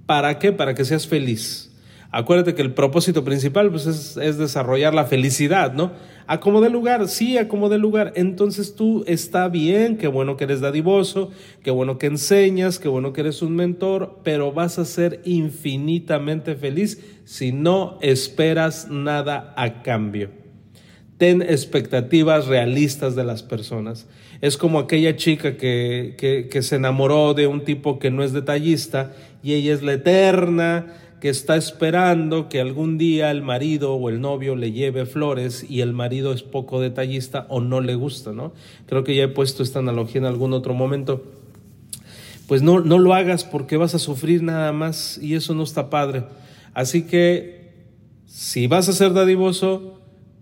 ¿Para 0.07 0.39
qué? 0.39 0.51
Para 0.51 0.73
que 0.73 0.83
seas 0.83 1.05
feliz. 1.05 1.71
Acuérdate 2.09 2.55
que 2.55 2.63
el 2.63 2.73
propósito 2.73 3.23
principal 3.23 3.69
pues, 3.69 3.85
es, 3.85 4.37
desarrollar 4.39 4.95
la 4.95 5.05
felicidad, 5.05 5.73
¿no? 5.73 5.91
Acomode 6.25 6.71
lugar, 6.71 7.07
sí, 7.07 7.37
acomode 7.37 7.77
lugar. 7.77 8.13
Entonces 8.15 8.73
tú 8.73 9.03
está 9.05 9.47
bien, 9.47 9.97
qué 9.97 10.07
bueno 10.07 10.37
que 10.37 10.45
eres 10.45 10.59
dadivoso, 10.59 11.29
qué 11.61 11.69
bueno 11.69 11.99
que 11.99 12.07
enseñas, 12.07 12.79
qué 12.79 12.87
bueno 12.87 13.13
que 13.13 13.21
eres 13.21 13.43
un 13.43 13.55
mentor, 13.55 14.21
pero 14.23 14.51
vas 14.51 14.79
a 14.79 14.85
ser 14.85 15.21
infinitamente 15.25 16.55
feliz 16.55 16.99
si 17.25 17.51
no 17.51 17.99
esperas 18.01 18.87
nada 18.89 19.53
a 19.55 19.83
cambio. 19.83 20.31
Ten 21.19 21.41
expectativas 21.41 22.47
realistas 22.47 23.13
de 23.13 23.25
las 23.25 23.43
personas. 23.43 24.07
Es 24.39 24.55
como 24.55 24.79
aquella 24.79 25.17
chica 25.17 25.57
que, 25.57 26.15
que, 26.49 26.61
se 26.61 26.77
enamoró 26.77 27.33
de 27.33 27.45
un 27.45 27.65
tipo 27.65 27.99
que 27.99 28.09
no 28.09 28.23
es 28.23 28.31
detallista 28.31 29.11
y 29.43 29.53
ella 29.53 29.73
es 29.73 29.83
la 29.83 29.93
eterna 29.93 30.95
que 31.19 31.27
está 31.27 31.57
esperando 31.57 32.47
que 32.47 32.61
algún 32.61 32.97
día 32.97 33.31
el 33.31 33.41
marido 33.41 33.95
o 33.95 34.07
el 34.07 34.21
novio 34.21 34.55
le 34.55 34.71
lleve 34.71 35.05
flores 35.05 35.65
y 35.69 35.81
el 35.81 35.91
marido 35.91 36.31
es 36.31 36.41
poco 36.43 36.79
detallista 36.79 37.45
o 37.49 37.59
no 37.59 37.81
le 37.81 37.95
gusta, 37.95 38.31
¿no? 38.31 38.53
Creo 38.85 39.03
que 39.03 39.13
ya 39.13 39.23
he 39.23 39.27
puesto 39.27 39.61
esta 39.61 39.79
analogía 39.79 40.19
en 40.19 40.25
algún 40.25 40.53
otro 40.53 40.73
momento. 40.73 41.21
Pues 42.47 42.61
no, 42.61 42.79
no 42.79 42.97
lo 42.97 43.13
hagas 43.13 43.43
porque 43.43 43.75
vas 43.75 43.93
a 43.93 43.99
sufrir 43.99 44.41
nada 44.41 44.71
más 44.71 45.19
y 45.21 45.35
eso 45.35 45.53
no 45.53 45.63
está 45.63 45.89
padre. 45.89 46.23
Así 46.73 47.03
que 47.03 47.73
si 48.25 48.67
vas 48.67 48.87
a 48.87 48.93
ser 48.93 49.11
dadivoso, 49.11 49.98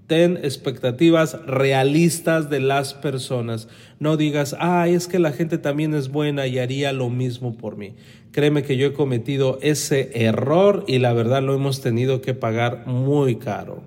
Ten 0.08 0.38
expectativas 0.38 1.38
realistas 1.46 2.50
de 2.50 2.62
las 2.62 2.94
personas. 2.94 3.68
No 4.00 4.16
digas, 4.16 4.56
ay, 4.58 4.94
es 4.94 5.10
que 5.10 5.20
la 5.20 5.34
gente 5.34 5.58
también 5.58 5.94
es 5.94 6.08
buena 6.10 6.48
y 6.48 6.60
haría 6.60 6.94
lo 6.94 7.10
mismo 7.10 7.58
por 7.58 7.76
mí. 7.76 7.94
Créeme 8.32 8.64
que 8.64 8.78
yo 8.78 8.88
he 8.88 8.94
cometido 8.94 9.60
ese 9.62 10.12
error 10.14 10.86
y 10.88 11.00
la 11.00 11.12
verdad 11.12 11.44
lo 11.44 11.54
hemos 11.54 11.82
tenido 11.82 12.22
que 12.22 12.34
pagar 12.34 12.88
muy 12.88 13.36
caro. 13.36 13.82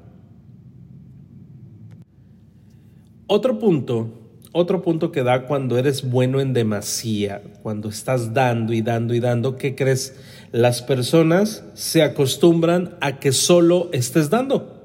Otro 3.26 3.58
punto, 3.58 4.10
otro 4.52 4.82
punto 4.82 5.12
que 5.12 5.22
da 5.22 5.46
cuando 5.46 5.78
eres 5.78 6.10
bueno 6.10 6.40
en 6.40 6.52
demasía, 6.52 7.40
cuando 7.62 7.88
estás 7.88 8.34
dando 8.34 8.72
y 8.74 8.82
dando 8.82 9.14
y 9.14 9.20
dando, 9.20 9.56
¿qué 9.56 9.74
crees? 9.74 10.16
Las 10.52 10.82
personas 10.82 11.64
se 11.74 12.02
acostumbran 12.02 12.96
a 13.00 13.20
que 13.20 13.32
solo 13.32 13.88
estés 13.92 14.28
dando. 14.28 14.79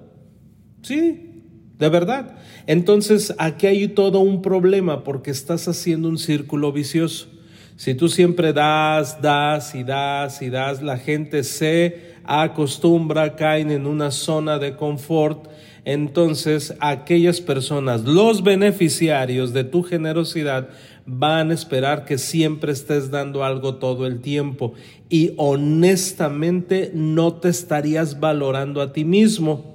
Sí, 0.86 1.42
de 1.80 1.90
verdad. 1.90 2.36
Entonces 2.68 3.34
aquí 3.40 3.66
hay 3.66 3.88
todo 3.88 4.20
un 4.20 4.44
problema 4.44 5.04
porque 5.04 5.32
estás 5.32 5.68
haciendo 5.68 6.08
un 6.08 6.20
círculo 6.20 6.72
vicioso. 6.72 7.28
Si 7.76 7.96
tú 7.96 8.08
siempre 8.08 8.54
das, 8.54 9.20
das 9.20 9.74
y 9.74 9.84
das 9.84 10.44
y 10.44 10.52
das, 10.52 10.84
la 10.84 11.00
gente 11.00 11.44
se 11.44 12.14
acostumbra, 12.24 13.36
caen 13.36 13.72
en 13.72 13.88
una 13.88 14.12
zona 14.12 14.60
de 14.60 14.76
confort. 14.76 15.48
Entonces 15.86 16.76
aquellas 16.80 17.42
personas, 17.42 18.04
los 18.04 18.44
beneficiarios 18.44 19.54
de 19.54 19.64
tu 19.64 19.82
generosidad, 19.82 20.70
van 21.08 21.50
a 21.50 21.56
esperar 21.56 22.06
que 22.06 22.20
siempre 22.20 22.72
estés 22.72 23.10
dando 23.10 23.44
algo 23.44 23.78
todo 23.78 24.06
el 24.06 24.22
tiempo 24.22 24.74
y 25.10 25.34
honestamente 25.38 26.92
no 26.94 27.34
te 27.34 27.50
estarías 27.50 28.20
valorando 28.20 28.82
a 28.82 28.94
ti 28.94 29.04
mismo 29.04 29.75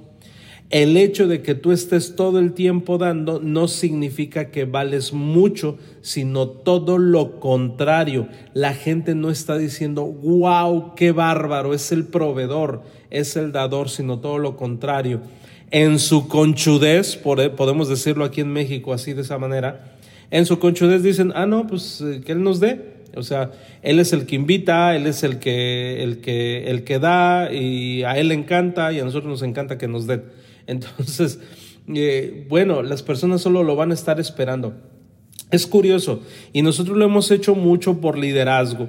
el 0.71 0.95
hecho 0.95 1.27
de 1.27 1.41
que 1.41 1.53
tú 1.53 1.73
estés 1.73 2.15
todo 2.15 2.39
el 2.39 2.53
tiempo 2.53 2.97
dando 2.97 3.41
no 3.41 3.67
significa 3.67 4.51
que 4.51 4.63
vales 4.63 5.11
mucho, 5.11 5.77
sino 6.01 6.47
todo 6.47 6.97
lo 6.97 7.41
contrario. 7.41 8.29
La 8.53 8.73
gente 8.73 9.13
no 9.13 9.29
está 9.29 9.57
diciendo, 9.57 10.05
wow, 10.05 10.95
qué 10.95 11.11
bárbaro, 11.11 11.73
es 11.73 11.91
el 11.91 12.05
proveedor, 12.05 12.83
es 13.09 13.35
el 13.35 13.51
dador, 13.51 13.89
sino 13.89 14.19
todo 14.19 14.37
lo 14.37 14.55
contrario. 14.55 15.19
En 15.71 15.99
su 15.99 16.29
conchudez, 16.29 17.17
podemos 17.17 17.89
decirlo 17.89 18.23
aquí 18.23 18.39
en 18.41 18.53
México 18.53 18.93
así 18.93 19.11
de 19.13 19.21
esa 19.23 19.37
manera, 19.37 19.97
en 20.31 20.45
su 20.45 20.59
conchudez 20.59 21.03
dicen, 21.03 21.33
ah, 21.35 21.45
no, 21.45 21.67
pues 21.67 21.99
eh, 21.99 22.21
que 22.25 22.31
Él 22.31 22.41
nos 22.41 22.61
dé. 22.61 23.01
O 23.15 23.23
sea, 23.23 23.51
Él 23.81 23.99
es 23.99 24.13
el 24.13 24.25
que 24.25 24.35
invita, 24.35 24.95
Él 24.95 25.05
es 25.05 25.23
el 25.23 25.37
que, 25.39 26.01
el 26.01 26.21
que, 26.21 26.69
el 26.71 26.85
que 26.85 26.99
da 26.99 27.51
y 27.51 28.03
a 28.03 28.17
Él 28.17 28.29
le 28.29 28.35
encanta 28.35 28.93
y 28.93 29.01
a 29.01 29.03
nosotros 29.03 29.29
nos 29.29 29.41
encanta 29.41 29.77
que 29.77 29.89
nos 29.89 30.07
dé. 30.07 30.21
Entonces, 30.71 31.39
eh, 31.87 32.45
bueno, 32.49 32.81
las 32.81 33.03
personas 33.03 33.41
solo 33.41 33.63
lo 33.63 33.75
van 33.75 33.91
a 33.91 33.93
estar 33.93 34.19
esperando. 34.19 34.73
Es 35.51 35.67
curioso, 35.67 36.21
y 36.53 36.61
nosotros 36.61 36.97
lo 36.97 37.03
hemos 37.03 37.29
hecho 37.29 37.55
mucho 37.55 37.99
por 37.99 38.17
liderazgo. 38.17 38.87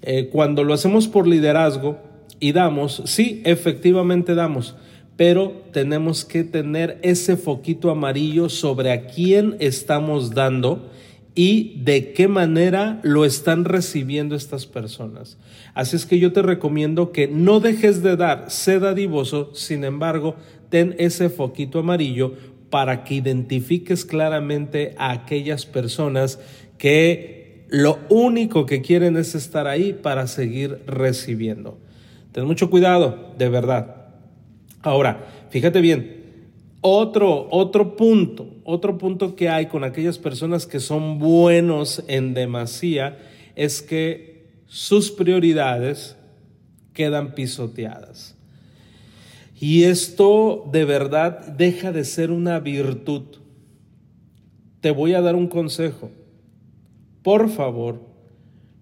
Eh, 0.00 0.30
cuando 0.32 0.64
lo 0.64 0.72
hacemos 0.72 1.08
por 1.08 1.28
liderazgo 1.28 1.98
y 2.40 2.52
damos, 2.52 3.02
sí, 3.04 3.42
efectivamente 3.44 4.34
damos, 4.34 4.76
pero 5.18 5.62
tenemos 5.72 6.24
que 6.24 6.42
tener 6.42 6.98
ese 7.02 7.36
foquito 7.36 7.90
amarillo 7.90 8.48
sobre 8.48 8.92
a 8.92 9.08
quién 9.08 9.56
estamos 9.60 10.30
dando 10.30 10.90
y 11.34 11.80
de 11.84 12.12
qué 12.12 12.28
manera 12.28 12.98
lo 13.02 13.26
están 13.26 13.66
recibiendo 13.66 14.34
estas 14.34 14.64
personas. 14.66 15.36
Así 15.74 15.96
es 15.96 16.06
que 16.06 16.18
yo 16.18 16.32
te 16.32 16.42
recomiendo 16.42 17.12
que 17.12 17.28
no 17.28 17.60
dejes 17.60 18.02
de 18.02 18.16
dar, 18.16 18.50
sé 18.50 18.80
dadivoso, 18.80 19.54
sin 19.54 19.84
embargo, 19.84 20.36
ten 20.70 20.94
ese 20.98 21.28
foquito 21.28 21.80
amarillo 21.80 22.34
para 22.70 23.04
que 23.04 23.14
identifiques 23.14 24.04
claramente 24.04 24.94
a 24.96 25.10
aquellas 25.10 25.66
personas 25.66 26.38
que 26.78 27.66
lo 27.68 27.98
único 28.08 28.66
que 28.66 28.80
quieren 28.80 29.16
es 29.16 29.34
estar 29.34 29.66
ahí 29.66 29.92
para 29.92 30.26
seguir 30.26 30.80
recibiendo. 30.86 31.78
Ten 32.32 32.44
mucho 32.46 32.70
cuidado, 32.70 33.34
de 33.36 33.48
verdad. 33.48 34.06
Ahora, 34.82 35.26
fíjate 35.50 35.80
bien, 35.80 36.20
otro, 36.80 37.48
otro 37.50 37.96
punto, 37.96 38.48
otro 38.64 38.96
punto 38.96 39.36
que 39.36 39.48
hay 39.48 39.66
con 39.66 39.84
aquellas 39.84 40.18
personas 40.18 40.66
que 40.66 40.80
son 40.80 41.18
buenos 41.18 42.02
en 42.08 42.32
demasía 42.32 43.18
es 43.54 43.82
que 43.82 44.46
sus 44.66 45.10
prioridades 45.10 46.16
quedan 46.94 47.34
pisoteadas. 47.34 48.39
Y 49.62 49.84
esto 49.84 50.66
de 50.72 50.86
verdad 50.86 51.46
deja 51.46 51.92
de 51.92 52.06
ser 52.06 52.30
una 52.30 52.58
virtud. 52.60 53.24
Te 54.80 54.90
voy 54.90 55.12
a 55.12 55.20
dar 55.20 55.34
un 55.34 55.48
consejo. 55.48 56.10
Por 57.22 57.50
favor, 57.50 58.00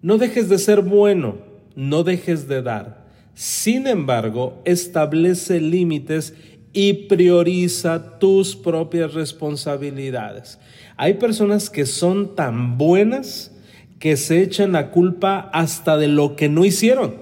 no 0.02 0.18
dejes 0.18 0.48
de 0.48 0.56
ser 0.56 0.82
bueno, 0.82 1.38
no 1.74 2.04
dejes 2.04 2.46
de 2.46 2.62
dar. 2.62 3.08
Sin 3.34 3.88
embargo, 3.88 4.62
establece 4.64 5.60
límites 5.60 6.34
y 6.72 6.92
prioriza 7.08 8.20
tus 8.20 8.54
propias 8.54 9.14
responsabilidades. 9.14 10.60
Hay 10.96 11.14
personas 11.14 11.70
que 11.70 11.86
son 11.86 12.36
tan 12.36 12.78
buenas 12.78 13.50
que 13.98 14.16
se 14.16 14.42
echan 14.42 14.70
la 14.70 14.92
culpa 14.92 15.50
hasta 15.52 15.96
de 15.96 16.06
lo 16.06 16.36
que 16.36 16.48
no 16.48 16.64
hicieron. 16.64 17.16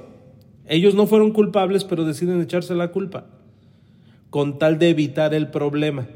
Ellos 0.66 0.94
no 0.94 1.06
fueron 1.06 1.32
culpables, 1.32 1.84
pero 1.84 2.04
deciden 2.04 2.42
echarse 2.42 2.75
la 2.75 2.88
culpa 2.88 3.30
con 4.30 4.59
tal 4.59 4.78
de 4.78 4.90
evitar 4.90 5.35
el 5.35 5.49
problema. 5.49 6.06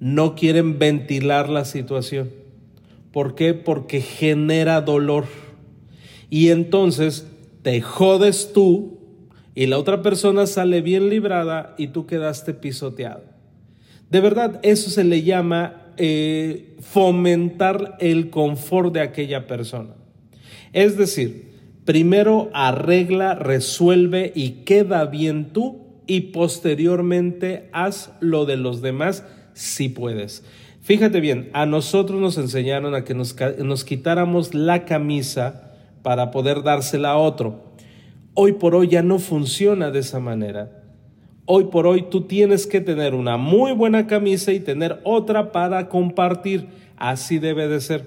No 0.00 0.34
quieren 0.34 0.78
ventilar 0.78 1.48
la 1.48 1.64
situación. 1.64 2.30
¿Por 3.12 3.34
qué? 3.34 3.54
Porque 3.54 4.00
genera 4.00 4.80
dolor. 4.80 5.26
Y 6.30 6.48
entonces 6.48 7.26
te 7.62 7.80
jodes 7.80 8.52
tú 8.52 8.98
y 9.54 9.66
la 9.66 9.78
otra 9.78 10.02
persona 10.02 10.46
sale 10.46 10.82
bien 10.82 11.08
librada 11.08 11.74
y 11.78 11.88
tú 11.88 12.06
quedaste 12.06 12.54
pisoteado. 12.54 13.22
De 14.10 14.20
verdad, 14.20 14.58
eso 14.62 14.90
se 14.90 15.04
le 15.04 15.22
llama 15.22 15.92
eh, 15.96 16.76
fomentar 16.80 17.96
el 18.00 18.30
confort 18.30 18.92
de 18.92 19.00
aquella 19.00 19.46
persona. 19.46 19.94
Es 20.72 20.96
decir, 20.96 21.52
primero 21.84 22.50
arregla, 22.52 23.34
resuelve 23.36 24.32
y 24.34 24.64
queda 24.64 25.04
bien 25.06 25.52
tú 25.52 25.83
y 26.06 26.32
posteriormente 26.32 27.68
haz 27.72 28.12
lo 28.20 28.46
de 28.46 28.56
los 28.56 28.82
demás 28.82 29.24
si 29.54 29.88
puedes. 29.88 30.44
Fíjate 30.82 31.20
bien, 31.20 31.48
a 31.54 31.64
nosotros 31.64 32.20
nos 32.20 32.36
enseñaron 32.36 32.94
a 32.94 33.04
que 33.04 33.14
nos, 33.14 33.34
nos 33.58 33.84
quitáramos 33.84 34.54
la 34.54 34.84
camisa 34.84 35.72
para 36.02 36.30
poder 36.30 36.62
dársela 36.62 37.12
a 37.12 37.16
otro. 37.16 37.72
Hoy 38.34 38.52
por 38.52 38.74
hoy 38.74 38.88
ya 38.88 39.02
no 39.02 39.18
funciona 39.18 39.90
de 39.90 40.00
esa 40.00 40.20
manera. 40.20 40.82
Hoy 41.46 41.64
por 41.64 41.86
hoy 41.86 42.06
tú 42.10 42.22
tienes 42.22 42.66
que 42.66 42.80
tener 42.80 43.14
una 43.14 43.38
muy 43.38 43.72
buena 43.72 44.06
camisa 44.06 44.52
y 44.52 44.60
tener 44.60 45.00
otra 45.04 45.52
para 45.52 45.88
compartir. 45.88 46.68
Así 46.98 47.38
debe 47.38 47.66
de 47.68 47.80
ser. 47.80 48.04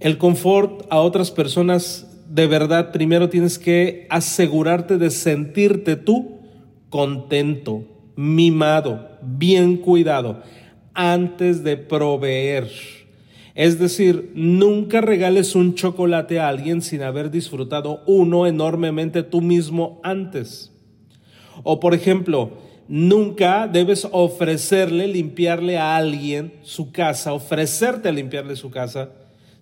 El 0.00 0.18
confort 0.18 0.84
a 0.90 1.00
otras 1.00 1.30
personas, 1.30 2.10
de 2.28 2.46
verdad, 2.46 2.92
primero 2.92 3.30
tienes 3.30 3.58
que 3.58 4.06
asegurarte 4.10 4.98
de 4.98 5.10
sentirte 5.10 5.96
tú 5.96 6.41
contento, 6.92 7.84
mimado, 8.16 9.08
bien 9.22 9.78
cuidado, 9.78 10.42
antes 10.92 11.64
de 11.64 11.78
proveer. 11.78 12.70
Es 13.54 13.78
decir, 13.78 14.30
nunca 14.34 15.00
regales 15.00 15.54
un 15.54 15.74
chocolate 15.74 16.38
a 16.38 16.48
alguien 16.48 16.82
sin 16.82 17.02
haber 17.02 17.30
disfrutado 17.30 18.02
uno 18.06 18.46
enormemente 18.46 19.22
tú 19.22 19.40
mismo 19.40 20.02
antes. 20.04 20.70
O 21.62 21.80
por 21.80 21.94
ejemplo, 21.94 22.58
nunca 22.88 23.68
debes 23.68 24.06
ofrecerle 24.12 25.08
limpiarle 25.08 25.78
a 25.78 25.96
alguien 25.96 26.52
su 26.60 26.92
casa, 26.92 27.32
ofrecerte 27.32 28.10
a 28.10 28.12
limpiarle 28.12 28.54
su 28.54 28.70
casa, 28.70 29.08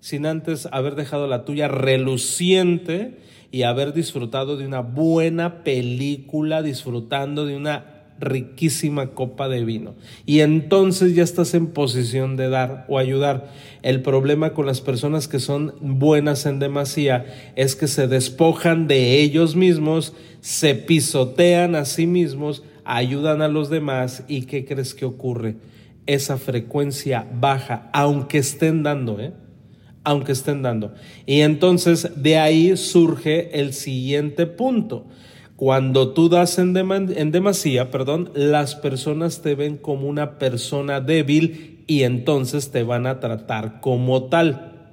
sin 0.01 0.27
antes 0.27 0.67
haber 0.73 0.97
dejado 0.97 1.29
la 1.29 1.45
tuya 1.45 1.69
reluciente 1.69 3.19
y 3.53 3.63
haber 3.63 3.93
disfrutado 3.93 4.57
de 4.57 4.67
una 4.67 4.81
buena 4.81 5.65
película, 5.65 6.63
disfrutando 6.63 7.47
de 7.47 7.57
una 7.57 8.01
riquísima 8.21 9.09
copa 9.09 9.49
de 9.49 9.65
vino. 9.65 9.95
Y 10.27 10.41
entonces 10.41 11.15
ya 11.15 11.23
estás 11.23 11.55
en 11.55 11.69
posición 11.69 12.37
de 12.37 12.49
dar 12.49 12.85
o 12.89 12.99
ayudar. 12.99 13.51
El 13.83 14.03
problema 14.03 14.53
con 14.53 14.67
las 14.67 14.81
personas 14.81 15.27
que 15.27 15.41
son 15.41 15.75
buenas 15.81 16.47
en 16.47 16.59
demasía 16.59 17.53
es 17.57 17.75
que 17.75 17.89
se 17.89 18.07
despojan 18.07 18.87
de 18.87 19.21
ellos 19.21 19.57
mismos, 19.57 20.13
se 20.41 20.75
pisotean 20.75 21.75
a 21.75 21.87
sí 21.87 22.07
mismos, 22.07 22.63
ayudan 22.85 23.43
a 23.43 23.49
los 23.49 23.71
demás 23.71 24.25
y 24.29 24.43
¿qué 24.43 24.65
crees 24.65 24.95
que 24.95 25.07
ocurre? 25.07 25.57
Esa 26.07 26.37
frecuencia 26.37 27.27
baja, 27.33 27.89
aunque 27.93 28.39
estén 28.39 28.83
dando, 28.83 29.19
¿eh? 29.21 29.33
Aunque 30.05 30.33
estén 30.33 30.63
dando. 30.63 30.95
Y 31.27 31.41
entonces 31.41 32.11
de 32.17 32.39
ahí 32.39 32.77
surge 32.77 33.61
el 33.61 33.73
siguiente 33.73 34.47
punto. 34.47 35.07
Cuando 35.57 36.15
tú 36.15 36.31
das 36.31 36.59
en, 36.59 36.73
demasía, 36.73 37.91
perdón, 37.91 38.31
las 38.35 38.77
personas 38.77 39.43
te 39.43 39.55
ven 39.55 39.77
como 39.77 40.09
una 40.09 40.39
persona 40.39 41.01
débil 41.01 41.85
y 41.87 42.05
entonces 42.05 42.71
te 42.71 42.83
van 42.83 43.07
a 43.07 43.21
tratar 43.21 43.83
como 43.83 44.25
tal. 44.25 44.89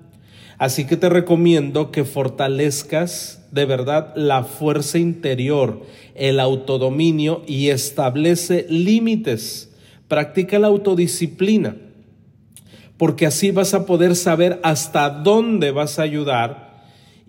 Así 0.58 0.86
que 0.86 0.98
te 0.98 1.08
recomiendo 1.08 1.92
que 1.92 2.04
fortalezcas 2.04 3.48
de 3.52 3.64
verdad 3.64 4.12
la 4.18 4.44
fuerza 4.44 4.98
interior, 4.98 5.84
el 6.16 6.40
autodominio 6.40 7.44
y 7.48 7.70
establece 7.70 8.66
límites. 8.68 9.72
Practica 10.10 10.60
la 10.60 10.68
autodisciplina, 10.68 11.78
porque 12.98 13.26
así 13.26 13.52
vas 13.52 13.74
a 13.74 13.86
poder 13.86 14.16
saber 14.16 14.60
hasta 14.64 15.10
dónde 15.10 15.72
vas 15.72 16.00
a 16.00 16.04
ayudar 16.04 16.68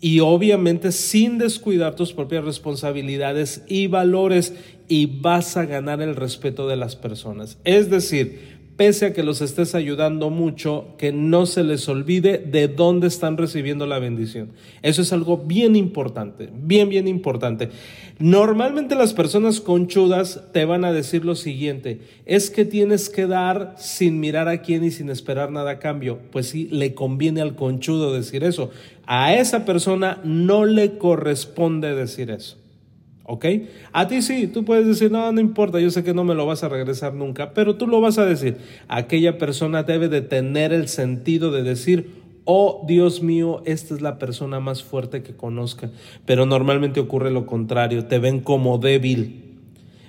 y 0.01 0.21
obviamente 0.21 0.93
sin 0.93 1.39
descuidar 1.39 1.97
tus 1.97 2.13
propias 2.13 2.45
responsabilidades 2.45 3.63
y 3.67 3.89
valores 3.89 4.55
y 4.87 5.07
vas 5.07 5.57
a 5.57 5.67
ganar 5.67 6.01
el 6.01 6.17
respeto 6.17 6.69
de 6.69 6.77
las 6.77 6.97
personas. 6.97 7.59
Es 7.65 7.91
decir, 7.91 8.58
pese 8.79 9.07
a 9.07 9.13
que 9.13 9.25
los 9.25 9.41
estés 9.41 9.75
ayudando 9.75 10.31
mucho, 10.31 10.95
que 10.99 11.11
no 11.11 11.47
se 11.47 11.65
les 11.65 11.89
olvide 11.89 12.39
de 12.39 12.69
dónde 12.69 13.09
están 13.09 13.37
recibiendo 13.37 13.89
la 13.89 13.99
bendición. 13.99 14.53
Eso 14.83 15.03
es 15.03 15.13
algo 15.13 15.37
bien 15.37 15.75
importante, 15.75 16.49
bien, 16.53 16.89
bien 16.89 17.09
importante. 17.09 17.71
Normalmente 18.21 18.95
las 18.95 19.15
personas 19.15 19.61
conchudas 19.61 20.45
te 20.53 20.65
van 20.65 20.85
a 20.85 20.93
decir 20.93 21.25
lo 21.25 21.35
siguiente, 21.35 21.99
es 22.25 22.51
que 22.51 22.65
tienes 22.65 23.09
que 23.09 23.27
dar 23.27 23.75
sin 23.79 24.21
mirar 24.21 24.47
a 24.49 24.63
quién 24.63 24.85
y 24.85 24.93
sin 24.93 25.11
esperar 25.11 25.51
nada 25.51 25.73
a 25.73 25.79
cambio. 25.81 26.21
Pues 26.31 26.49
sí, 26.49 26.69
le 26.71 26.95
conviene 26.95 27.41
al 27.41 27.57
conchudo 27.57 28.15
decir 28.15 28.45
eso. 28.45 28.71
A 29.07 29.35
esa 29.35 29.65
persona 29.65 30.21
no 30.23 30.65
le 30.65 30.99
corresponde 30.99 31.97
decir 31.97 32.31
eso. 32.31 32.57
¿Ok? 33.31 33.45
A 33.93 34.09
ti 34.09 34.23
sí, 34.23 34.47
tú 34.47 34.65
puedes 34.65 34.87
decir, 34.87 35.13
no, 35.13 35.31
no 35.33 35.41
importa, 35.43 35.79
yo 35.79 35.91
sé 35.91 36.03
que 36.03 36.15
no 36.15 36.25
me 36.25 36.35
lo 36.35 36.47
vas 36.47 36.65
a 36.65 36.71
regresar 36.71 37.13
nunca, 37.13 37.53
pero 37.53 37.77
tú 37.77 37.87
lo 37.87 38.01
vas 38.01 38.17
a 38.17 38.25
decir. 38.25 38.57
Aquella 38.89 39.37
persona 39.37 39.83
debe 39.83 40.09
de 40.09 40.23
tener 40.23 40.73
el 40.73 40.89
sentido 40.89 41.51
de 41.51 41.63
decir, 41.63 42.11
oh 42.45 42.87
Dios 42.89 43.23
mío, 43.23 43.61
esta 43.67 43.95
es 43.95 44.01
la 44.01 44.19
persona 44.19 44.61
más 44.61 44.83
fuerte 44.83 45.23
que 45.23 45.37
conozca. 45.37 45.91
Pero 46.25 46.47
normalmente 46.47 47.01
ocurre 47.01 47.31
lo 47.31 47.45
contrario, 47.45 48.07
te 48.07 48.19
ven 48.19 48.41
como 48.41 48.79
débil 48.79 49.43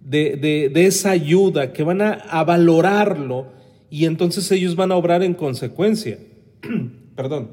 de, 0.00 0.70
esa 0.76 1.10
ayuda, 1.10 1.72
que 1.72 1.82
van 1.82 2.00
a, 2.00 2.44
valorarlo 2.44 3.48
y 3.90 4.04
entonces 4.04 4.48
ellos 4.52 4.76
van 4.76 4.92
a 4.92 4.94
obrar 4.94 5.24
en 5.24 5.34
consecuencia. 5.34 6.20
Perdón. 7.16 7.50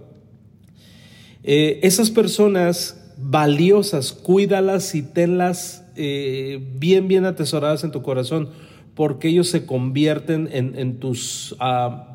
Eh, 1.42 1.80
esas 1.82 2.12
personas 2.12 3.16
valiosas, 3.18 4.14
cuídalas 4.14 4.94
y 4.94 5.02
tenlas 5.02 5.83
eh, 5.96 6.60
bien, 6.76 7.08
bien 7.08 7.26
atesoradas 7.26 7.84
en 7.84 7.92
tu 7.92 8.02
corazón, 8.02 8.50
porque 8.96 9.30
ellos 9.30 9.50
se 9.50 9.66
convierten 9.66 10.50
en, 10.52 11.00
tus... 11.00 11.56
Ah, 11.60 12.10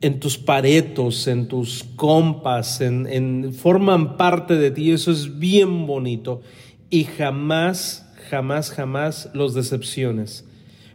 en 0.00 0.20
tus 0.20 0.36
paretos, 0.36 1.26
en 1.28 1.48
tus 1.48 1.82
compas, 1.96 2.82
en, 2.82 3.54
forman 3.54 4.18
parte 4.18 4.54
de 4.54 4.70
ti, 4.70 4.90
eso 4.90 5.10
es 5.10 5.38
bien 5.38 5.86
bonito. 5.86 6.42
Y 6.90 7.04
jamás, 7.04 8.06
jamás, 8.28 8.70
jamás 8.70 9.30
los 9.32 9.54
decepciones. 9.54 10.44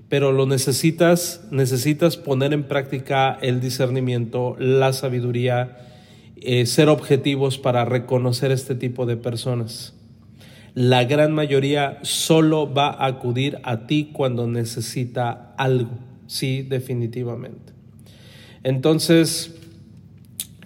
Pero 0.10 0.32
lo 0.32 0.45
necesitas, 0.45 1.47
necesitas 1.49 2.17
poner 2.17 2.54
en 2.54 2.63
práctica 2.63 3.38
el 3.41 3.62
discernimiento, 3.62 4.56
la 4.60 4.93
sabiduría, 4.93 5.78
eh, 6.36 6.67
ser 6.67 6.88
objetivos 6.88 7.58
para 7.58 7.86
reconocer 7.86 8.52
este 8.52 8.75
tipo 8.75 9.08
de 9.08 9.17
personas 9.17 9.98
la 10.73 11.03
gran 11.05 11.34
mayoría 11.34 11.99
solo 12.01 12.71
va 12.73 12.89
a 12.89 13.08
acudir 13.08 13.60
a 13.63 13.88
ti 13.88 14.10
cuando 14.13 14.47
necesita 14.47 15.53
algo, 15.58 15.91
sí, 16.27 16.62
definitivamente. 16.62 17.73
Entonces, 18.63 19.55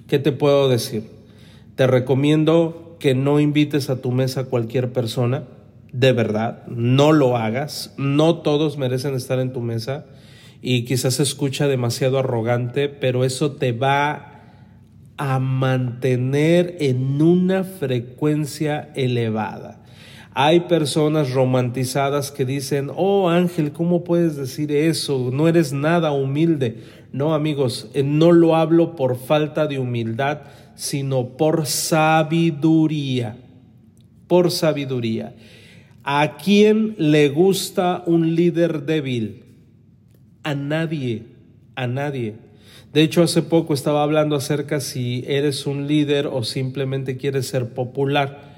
¿qué 0.07 0.19
te 0.19 0.31
puedo 0.31 0.69
decir? 0.69 1.03
Te 1.75 1.87
recomiendo 1.87 2.97
que 2.99 3.15
no 3.15 3.39
invites 3.39 3.89
a 3.89 4.01
tu 4.01 4.11
mesa 4.11 4.41
a 4.41 4.45
cualquier 4.45 4.91
persona, 4.93 5.43
de 5.91 6.11
verdad, 6.11 6.65
no 6.67 7.11
lo 7.11 7.37
hagas, 7.37 7.93
no 7.97 8.37
todos 8.37 8.77
merecen 8.77 9.13
estar 9.13 9.39
en 9.39 9.53
tu 9.53 9.61
mesa 9.61 10.05
y 10.61 10.85
quizás 10.85 11.15
se 11.15 11.23
escucha 11.23 11.67
demasiado 11.67 12.17
arrogante, 12.17 12.89
pero 12.89 13.23
eso 13.25 13.51
te 13.51 13.73
va 13.73 14.41
a 15.17 15.39
mantener 15.39 16.77
en 16.79 17.21
una 17.21 17.63
frecuencia 17.63 18.89
elevada. 18.95 19.82
Hay 20.35 20.61
personas 20.61 21.31
romantizadas 21.31 22.31
que 22.31 22.43
dicen, 22.43 22.89
oh 22.95 23.29
Ángel, 23.29 23.71
¿cómo 23.71 24.03
puedes 24.03 24.35
decir 24.35 24.71
eso? 24.71 25.29
No 25.31 25.47
eres 25.47 25.73
nada 25.73 26.11
humilde. 26.11 26.77
No, 27.11 27.35
amigos, 27.35 27.87
eh, 27.93 28.01
no 28.01 28.31
lo 28.31 28.55
hablo 28.55 28.95
por 28.95 29.15
falta 29.15 29.67
de 29.67 29.77
humildad, 29.77 30.41
sino 30.73 31.37
por 31.37 31.67
sabiduría. 31.67 33.37
Por 34.27 34.49
sabiduría. 34.49 35.35
¿A 36.03 36.37
quién 36.37 36.95
le 36.97 37.29
gusta 37.29 38.01
un 38.07 38.35
líder 38.35 38.85
débil? 38.85 39.43
A 40.41 40.55
nadie, 40.55 41.23
a 41.75 41.85
nadie. 41.85 42.33
De 42.91 43.03
hecho, 43.03 43.21
hace 43.21 43.43
poco 43.43 43.75
estaba 43.75 44.01
hablando 44.01 44.35
acerca 44.35 44.79
si 44.79 45.23
eres 45.27 45.67
un 45.67 45.87
líder 45.87 46.25
o 46.25 46.43
simplemente 46.43 47.17
quieres 47.17 47.47
ser 47.47 47.69
popular. 47.75 48.52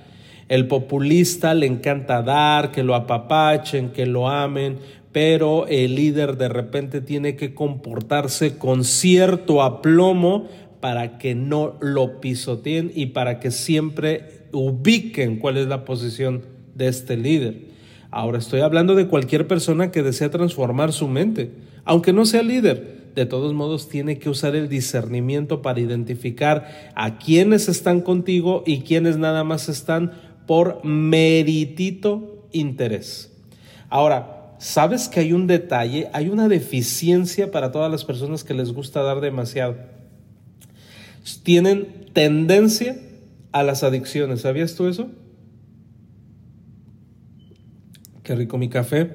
El 0.48 0.68
populista 0.68 1.54
le 1.54 1.66
encanta 1.66 2.22
dar, 2.22 2.72
que 2.72 2.84
lo 2.84 2.96
apapachen, 2.96 3.90
que 3.90 4.06
lo 4.06 4.30
amen, 4.30 4.78
pero 5.12 5.66
el 5.68 5.96
líder 5.96 6.38
de 6.38 6.50
repente 6.50 7.02
tiene 7.02 7.36
que 7.36 7.54
comportarse 7.54 8.58
con 8.58 8.84
cierto 8.84 9.64
aplomo 9.64 10.48
para 10.82 11.18
que 11.18 11.34
no 11.34 11.78
lo 11.80 12.20
pisoteen 12.20 12.92
y 12.94 13.08
para 13.08 13.40
que 13.40 13.50
siempre 13.50 14.46
ubiquen 14.52 15.40
cuál 15.40 15.58
es 15.58 15.68
la 15.68 15.86
posición 15.86 16.44
de 16.76 16.90
este 16.90 17.18
líder. 17.18 17.76
Ahora 18.12 18.38
estoy 18.38 18.62
hablando 18.62 18.94
de 18.94 19.08
cualquier 19.08 19.48
persona 19.48 19.90
que 19.90 20.04
desea 20.04 20.30
transformar 20.30 20.94
su 20.94 21.08
mente, 21.08 21.52
aunque 21.86 22.14
no 22.14 22.26
sea 22.26 22.44
líder. 22.44 23.06
De 23.16 23.26
todos 23.26 23.54
modos, 23.54 23.88
tiene 23.88 24.20
que 24.20 24.30
usar 24.30 24.58
el 24.58 24.68
discernimiento 24.68 25.62
para 25.62 25.80
identificar 25.80 26.92
a 26.96 27.18
quienes 27.18 27.70
están 27.70 28.02
contigo 28.02 28.64
y 28.66 28.82
quienes 28.82 29.18
nada 29.18 29.46
más 29.46 29.70
están 29.70 30.12
por 30.46 30.84
meritito 30.84 32.48
interés. 32.52 33.32
Ahora, 33.90 34.56
¿sabes 34.60 35.08
que 35.08 35.22
hay 35.22 35.34
un 35.34 35.48
detalle? 35.48 36.10
Hay 36.14 36.30
una 36.30 36.48
deficiencia 36.48 37.52
para 37.52 37.72
todas 37.72 37.92
las 37.92 38.06
personas 38.06 38.44
que 38.44 38.54
les 38.54 38.72
gusta 38.72 39.02
dar 39.02 39.22
demasiado. 39.22 39.76
Tienen 41.44 41.88
tendencia 42.14 42.98
a 43.52 43.64
las 43.64 43.84
adicciones. 43.84 44.42
¿Sabías 44.42 44.76
tú 44.76 44.88
eso? 44.88 45.10
Qué 48.24 48.36
rico 48.36 48.58
mi 48.58 48.70
café. 48.70 49.12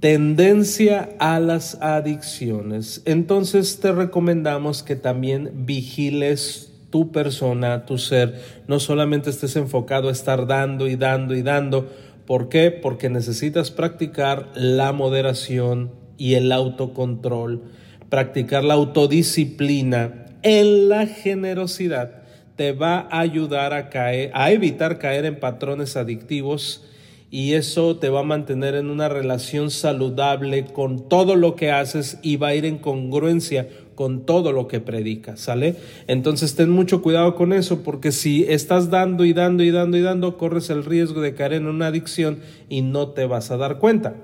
Tendencia 0.00 1.10
a 1.18 1.40
las 1.40 1.76
adicciones. 1.76 3.02
Entonces 3.04 3.80
te 3.80 3.92
recomendamos 3.92 4.82
que 4.82 4.94
también 4.94 5.66
vigiles 5.66 6.72
tu 6.90 7.12
persona, 7.12 7.84
tu 7.86 7.98
ser, 7.98 8.40
no 8.66 8.80
solamente 8.80 9.30
estés 9.30 9.56
enfocado 9.56 10.08
a 10.08 10.12
estar 10.12 10.46
dando 10.46 10.88
y 10.88 10.96
dando 10.96 11.34
y 11.34 11.42
dando. 11.42 11.88
¿Por 12.26 12.48
qué? 12.48 12.70
Porque 12.70 13.08
necesitas 13.08 13.70
practicar 13.70 14.48
la 14.54 14.92
moderación 14.92 15.92
y 16.16 16.34
el 16.34 16.52
autocontrol, 16.52 17.62
practicar 18.08 18.64
la 18.64 18.74
autodisciplina 18.74 20.26
en 20.42 20.88
la 20.88 21.06
generosidad 21.06 22.18
te 22.58 22.72
va 22.72 23.06
a 23.10 23.20
ayudar 23.20 23.72
a 23.72 23.88
caer, 23.88 24.32
a 24.34 24.50
evitar 24.50 24.98
caer 24.98 25.24
en 25.24 25.38
patrones 25.38 25.96
adictivos 25.96 26.84
y 27.30 27.52
eso 27.52 27.98
te 27.98 28.08
va 28.08 28.20
a 28.20 28.24
mantener 28.24 28.74
en 28.74 28.90
una 28.90 29.08
relación 29.08 29.70
saludable 29.70 30.64
con 30.64 31.08
todo 31.08 31.36
lo 31.36 31.54
que 31.54 31.70
haces 31.70 32.18
y 32.20 32.34
va 32.34 32.48
a 32.48 32.54
ir 32.56 32.64
en 32.64 32.78
congruencia 32.78 33.68
con 33.98 34.24
todo 34.24 34.52
lo 34.52 34.68
que 34.68 34.78
predicas, 34.78 35.40
¿sale? 35.40 35.74
Entonces 36.06 36.54
ten 36.54 36.70
mucho 36.70 37.02
cuidado 37.02 37.34
con 37.34 37.52
eso 37.52 37.82
porque 37.82 38.12
si 38.12 38.44
estás 38.44 38.90
dando 38.90 39.24
y 39.24 39.32
dando 39.32 39.64
y 39.64 39.72
dando 39.72 39.96
y 39.96 40.02
dando, 40.02 40.36
corres 40.36 40.70
el 40.70 40.84
riesgo 40.84 41.20
de 41.20 41.34
caer 41.34 41.54
en 41.54 41.66
una 41.66 41.88
adicción 41.88 42.38
y 42.68 42.82
no 42.82 43.08
te 43.08 43.26
vas 43.26 43.50
a 43.50 43.56
dar 43.56 43.80
cuenta. 43.80 44.14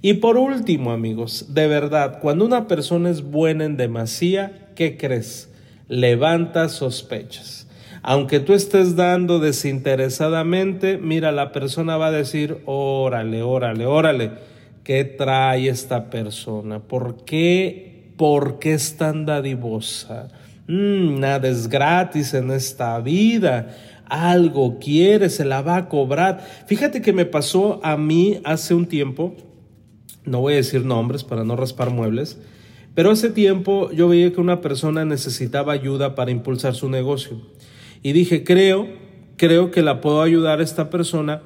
Y 0.00 0.14
por 0.14 0.38
último, 0.38 0.90
amigos, 0.90 1.54
de 1.54 1.68
verdad, 1.68 2.18
cuando 2.20 2.44
una 2.44 2.66
persona 2.66 3.10
es 3.10 3.22
buena 3.22 3.64
en 3.64 3.76
demasía, 3.76 4.70
¿qué 4.74 4.96
crees? 4.96 5.48
Levanta 5.86 6.68
sospechas. 6.68 7.68
Aunque 8.02 8.40
tú 8.40 8.54
estés 8.54 8.96
dando 8.96 9.38
desinteresadamente, 9.38 10.98
mira, 10.98 11.30
la 11.30 11.52
persona 11.52 11.96
va 11.96 12.08
a 12.08 12.10
decir, 12.10 12.58
órale, 12.64 13.44
órale, 13.44 13.86
órale, 13.86 14.32
¿qué 14.82 15.04
trae 15.04 15.68
esta 15.68 16.10
persona? 16.10 16.80
¿Por 16.80 17.24
qué, 17.24 17.91
por 18.16 18.58
qué 18.58 18.74
es 18.74 18.96
tan 18.96 19.26
dadivosa? 19.26 20.28
Mm, 20.66 21.20
nada 21.20 21.48
es 21.48 21.68
gratis 21.68 22.34
en 22.34 22.50
esta 22.50 22.98
vida. 23.00 23.76
Algo 24.06 24.78
quiere, 24.78 25.30
se 25.30 25.44
la 25.44 25.62
va 25.62 25.76
a 25.76 25.88
cobrar. 25.88 26.46
Fíjate 26.66 27.02
que 27.02 27.12
me 27.12 27.24
pasó 27.24 27.80
a 27.82 27.96
mí 27.96 28.40
hace 28.44 28.74
un 28.74 28.86
tiempo, 28.86 29.34
no 30.24 30.40
voy 30.40 30.54
a 30.54 30.56
decir 30.56 30.84
nombres 30.84 31.24
para 31.24 31.44
no 31.44 31.56
raspar 31.56 31.90
muebles, 31.90 32.38
pero 32.94 33.10
hace 33.10 33.30
tiempo 33.30 33.90
yo 33.90 34.08
veía 34.08 34.32
que 34.32 34.40
una 34.40 34.60
persona 34.60 35.04
necesitaba 35.04 35.72
ayuda 35.72 36.14
para 36.14 36.30
impulsar 36.30 36.74
su 36.74 36.88
negocio. 36.90 37.40
Y 38.02 38.12
dije, 38.12 38.44
creo, 38.44 38.88
creo 39.36 39.70
que 39.70 39.82
la 39.82 40.00
puedo 40.00 40.22
ayudar 40.22 40.60
a 40.60 40.62
esta 40.62 40.90
persona 40.90 41.42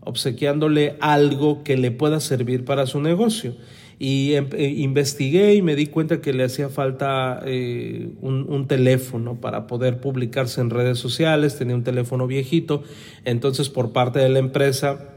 obsequiándole 0.00 0.96
algo 1.00 1.62
que 1.62 1.76
le 1.76 1.90
pueda 1.90 2.20
servir 2.20 2.64
para 2.64 2.86
su 2.86 3.00
negocio. 3.00 3.54
Y 4.02 4.32
eh, 4.32 4.74
investigué 4.78 5.54
y 5.56 5.60
me 5.60 5.76
di 5.76 5.86
cuenta 5.86 6.22
que 6.22 6.32
le 6.32 6.42
hacía 6.44 6.70
falta 6.70 7.42
eh, 7.44 8.08
un, 8.22 8.46
un, 8.48 8.66
teléfono 8.66 9.42
para 9.42 9.66
poder 9.66 10.00
publicarse 10.00 10.62
en 10.62 10.70
redes 10.70 10.98
sociales, 10.98 11.58
tenía 11.58 11.76
un 11.76 11.84
teléfono 11.84 12.26
viejito, 12.26 12.82
entonces 13.26 13.68
por 13.68 13.92
parte 13.92 14.18
de 14.18 14.30
la 14.30 14.38
empresa, 14.38 15.10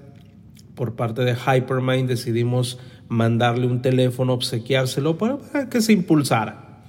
por 0.76 0.98
parte 0.98 1.22
de 1.22 1.34
Hypermind, 1.34 2.10
decidimos 2.10 2.78
mandarle 3.08 3.68
un 3.68 3.82
teléfono, 3.82 4.34
obsequiárselo 4.34 5.18
para, 5.18 5.38
para 5.38 5.70
que 5.70 5.80
se 5.80 5.94
impulsara. 5.94 6.84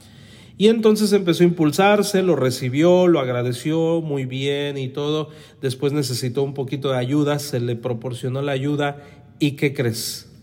Y 0.57 0.68
entonces 0.68 1.12
empezó 1.12 1.44
a 1.44 1.46
impulsarse, 1.46 2.22
lo 2.22 2.35
recibió, 2.35 3.07
lo 3.07 3.20
agradeció 3.20 4.00
muy 4.00 4.24
bien 4.24 4.78
y 4.78 4.88
todo. 4.88 5.28
Después 5.61 5.92
necesitó 5.92 6.42
un 6.42 6.54
poquito 6.54 6.90
de 6.90 6.98
ayuda, 6.98 7.38
se 7.38 7.61
le 7.61 7.76
proporcionó 7.76 8.42
la 8.42 8.50
ayuda. 8.52 9.02
¿Y 9.40 9.52
qué 9.52 9.74
crees? 9.74 10.34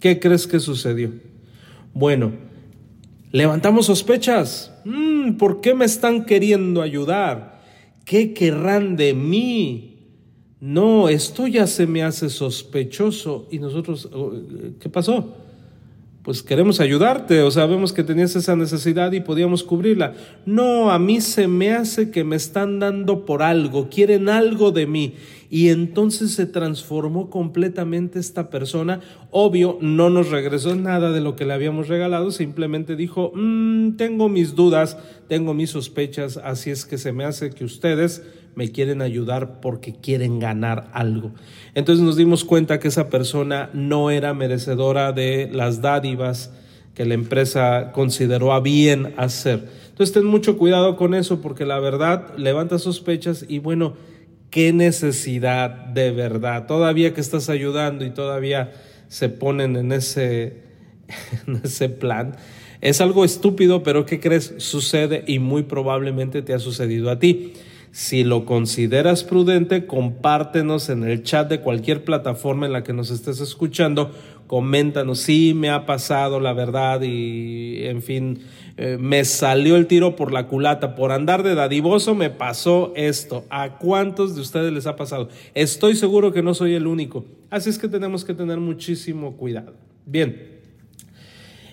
¿Qué 0.00 0.18
crees 0.18 0.46
que 0.46 0.58
sucedió? 0.58 1.12
Bueno, 1.92 2.32
levantamos 3.32 3.86
sospechas. 3.86 4.72
Mm, 4.84 5.34
¿Por 5.34 5.60
qué 5.60 5.74
me 5.74 5.84
están 5.84 6.24
queriendo 6.24 6.80
ayudar? 6.80 7.60
¿Qué 8.06 8.32
querrán 8.32 8.96
de 8.96 9.12
mí? 9.14 9.98
No, 10.58 11.08
esto 11.08 11.46
ya 11.46 11.66
se 11.66 11.86
me 11.86 12.02
hace 12.02 12.30
sospechoso. 12.30 13.46
¿Y 13.50 13.58
nosotros 13.58 14.08
oh, 14.12 14.32
qué 14.80 14.88
pasó? 14.88 15.36
Pues 16.22 16.42
queremos 16.42 16.80
ayudarte, 16.80 17.40
o 17.40 17.50
sabemos 17.50 17.94
que 17.94 18.04
tenías 18.04 18.36
esa 18.36 18.54
necesidad 18.54 19.10
y 19.12 19.20
podíamos 19.20 19.64
cubrirla. 19.64 20.12
No, 20.44 20.90
a 20.90 20.98
mí 20.98 21.22
se 21.22 21.48
me 21.48 21.72
hace 21.72 22.10
que 22.10 22.24
me 22.24 22.36
están 22.36 22.78
dando 22.78 23.24
por 23.24 23.42
algo, 23.42 23.88
quieren 23.88 24.28
algo 24.28 24.70
de 24.70 24.86
mí 24.86 25.14
y 25.48 25.70
entonces 25.70 26.32
se 26.32 26.44
transformó 26.44 27.30
completamente 27.30 28.18
esta 28.18 28.50
persona. 28.50 29.00
Obvio, 29.30 29.78
no 29.80 30.10
nos 30.10 30.30
regresó 30.30 30.76
nada 30.76 31.10
de 31.10 31.22
lo 31.22 31.36
que 31.36 31.46
le 31.46 31.54
habíamos 31.54 31.88
regalado, 31.88 32.30
simplemente 32.32 32.96
dijo, 32.96 33.32
mm, 33.34 33.96
tengo 33.96 34.28
mis 34.28 34.54
dudas, 34.54 34.98
tengo 35.26 35.54
mis 35.54 35.70
sospechas, 35.70 36.36
así 36.36 36.70
es 36.70 36.84
que 36.84 36.98
se 36.98 37.12
me 37.12 37.24
hace 37.24 37.50
que 37.50 37.64
ustedes 37.64 38.22
me 38.54 38.70
quieren 38.70 39.02
ayudar 39.02 39.60
porque 39.60 39.94
quieren 39.94 40.38
ganar 40.38 40.90
algo. 40.92 41.32
Entonces 41.74 42.04
nos 42.04 42.16
dimos 42.16 42.44
cuenta 42.44 42.78
que 42.78 42.88
esa 42.88 43.08
persona 43.08 43.70
no 43.72 44.10
era 44.10 44.34
merecedora 44.34 45.12
de 45.12 45.48
las 45.52 45.80
dádivas 45.80 46.52
que 46.94 47.04
la 47.04 47.14
empresa 47.14 47.92
consideró 47.92 48.52
a 48.52 48.60
bien 48.60 49.14
hacer. 49.16 49.68
Entonces 49.88 50.12
ten 50.12 50.24
mucho 50.24 50.58
cuidado 50.58 50.96
con 50.96 51.14
eso 51.14 51.40
porque 51.40 51.64
la 51.64 51.78
verdad 51.78 52.36
levanta 52.36 52.78
sospechas 52.78 53.44
y 53.48 53.58
bueno, 53.58 53.94
qué 54.50 54.72
necesidad 54.72 55.70
de 55.70 56.10
verdad. 56.10 56.66
Todavía 56.66 57.14
que 57.14 57.20
estás 57.20 57.48
ayudando 57.48 58.04
y 58.04 58.10
todavía 58.10 58.72
se 59.08 59.28
ponen 59.28 59.76
en 59.76 59.92
ese, 59.92 60.62
en 61.46 61.60
ese 61.64 61.88
plan. 61.88 62.36
Es 62.80 63.00
algo 63.00 63.24
estúpido, 63.24 63.82
pero 63.82 64.06
¿qué 64.06 64.20
crees? 64.20 64.54
Sucede 64.58 65.22
y 65.26 65.38
muy 65.38 65.64
probablemente 65.64 66.42
te 66.42 66.54
ha 66.54 66.58
sucedido 66.58 67.10
a 67.10 67.18
ti. 67.18 67.52
Si 67.92 68.22
lo 68.22 68.44
consideras 68.44 69.24
prudente, 69.24 69.86
compártenos 69.86 70.90
en 70.90 71.02
el 71.02 71.24
chat 71.24 71.48
de 71.48 71.60
cualquier 71.60 72.04
plataforma 72.04 72.66
en 72.66 72.72
la 72.72 72.84
que 72.84 72.92
nos 72.92 73.10
estés 73.10 73.40
escuchando. 73.40 74.12
Coméntanos, 74.46 75.18
sí, 75.20 75.54
me 75.54 75.70
ha 75.70 75.86
pasado 75.86 76.38
la 76.38 76.52
verdad 76.52 77.02
y, 77.02 77.84
en 77.84 78.02
fin, 78.02 78.40
eh, 78.76 78.96
me 78.98 79.24
salió 79.24 79.74
el 79.74 79.86
tiro 79.86 80.14
por 80.14 80.32
la 80.32 80.46
culata. 80.46 80.94
Por 80.94 81.10
andar 81.10 81.42
de 81.42 81.56
dadivoso 81.56 82.14
me 82.14 82.30
pasó 82.30 82.92
esto. 82.94 83.44
¿A 83.50 83.78
cuántos 83.78 84.36
de 84.36 84.40
ustedes 84.40 84.72
les 84.72 84.86
ha 84.86 84.94
pasado? 84.94 85.28
Estoy 85.54 85.96
seguro 85.96 86.32
que 86.32 86.42
no 86.42 86.54
soy 86.54 86.74
el 86.74 86.86
único. 86.86 87.24
Así 87.50 87.70
es 87.70 87.78
que 87.78 87.88
tenemos 87.88 88.24
que 88.24 88.34
tener 88.34 88.58
muchísimo 88.58 89.36
cuidado. 89.36 89.74
Bien. 90.06 90.60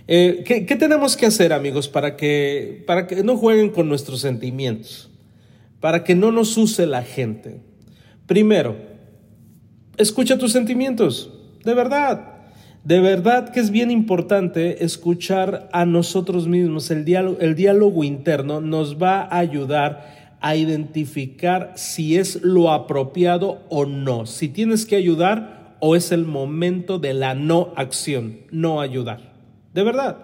Eh, 0.07 0.43
¿qué, 0.45 0.65
¿qué, 0.65 0.75
tenemos 0.75 1.15
que 1.15 1.27
hacer, 1.27 1.53
amigos, 1.53 1.87
para 1.87 2.15
que, 2.15 2.83
para 2.87 3.05
que 3.05 3.23
no 3.23 3.37
jueguen 3.37 3.69
con 3.69 3.87
nuestros 3.87 4.21
sentimientos? 4.21 5.11
Para 5.79 6.03
que 6.03 6.15
no 6.15 6.31
nos 6.31 6.57
use 6.57 6.85
la 6.85 7.03
gente. 7.03 7.61
Primero, 8.25 8.75
escucha 9.97 10.37
tus 10.37 10.51
sentimientos, 10.51 11.33
de 11.63 11.73
verdad. 11.73 12.33
De 12.83 13.01
verdad 13.01 13.49
que 13.49 13.59
es 13.59 13.69
bien 13.69 13.91
importante 13.91 14.85
escuchar 14.85 15.67
a 15.73 15.85
nosotros 15.85 16.47
mismos. 16.47 16.89
El 16.89 17.03
diálogo, 17.03 18.03
interno 18.03 18.61
nos 18.61 19.01
va 19.01 19.23
a 19.23 19.39
ayudar 19.39 20.37
a 20.39 20.55
identificar 20.55 21.73
si 21.75 22.17
es 22.17 22.41
lo 22.43 22.71
apropiado 22.71 23.59
o 23.69 23.85
no, 23.85 24.25
si 24.25 24.47
tienes 24.49 24.85
que 24.85 24.95
ayudar 24.95 25.75
o 25.79 25.95
es 25.95 26.11
el 26.11 26.25
momento 26.25 26.99
de 26.99 27.13
la 27.13 27.33
no 27.33 27.73
acción, 27.75 28.37
no 28.51 28.79
ayudar. 28.79 29.33
De 29.73 29.83
verdad. 29.83 30.17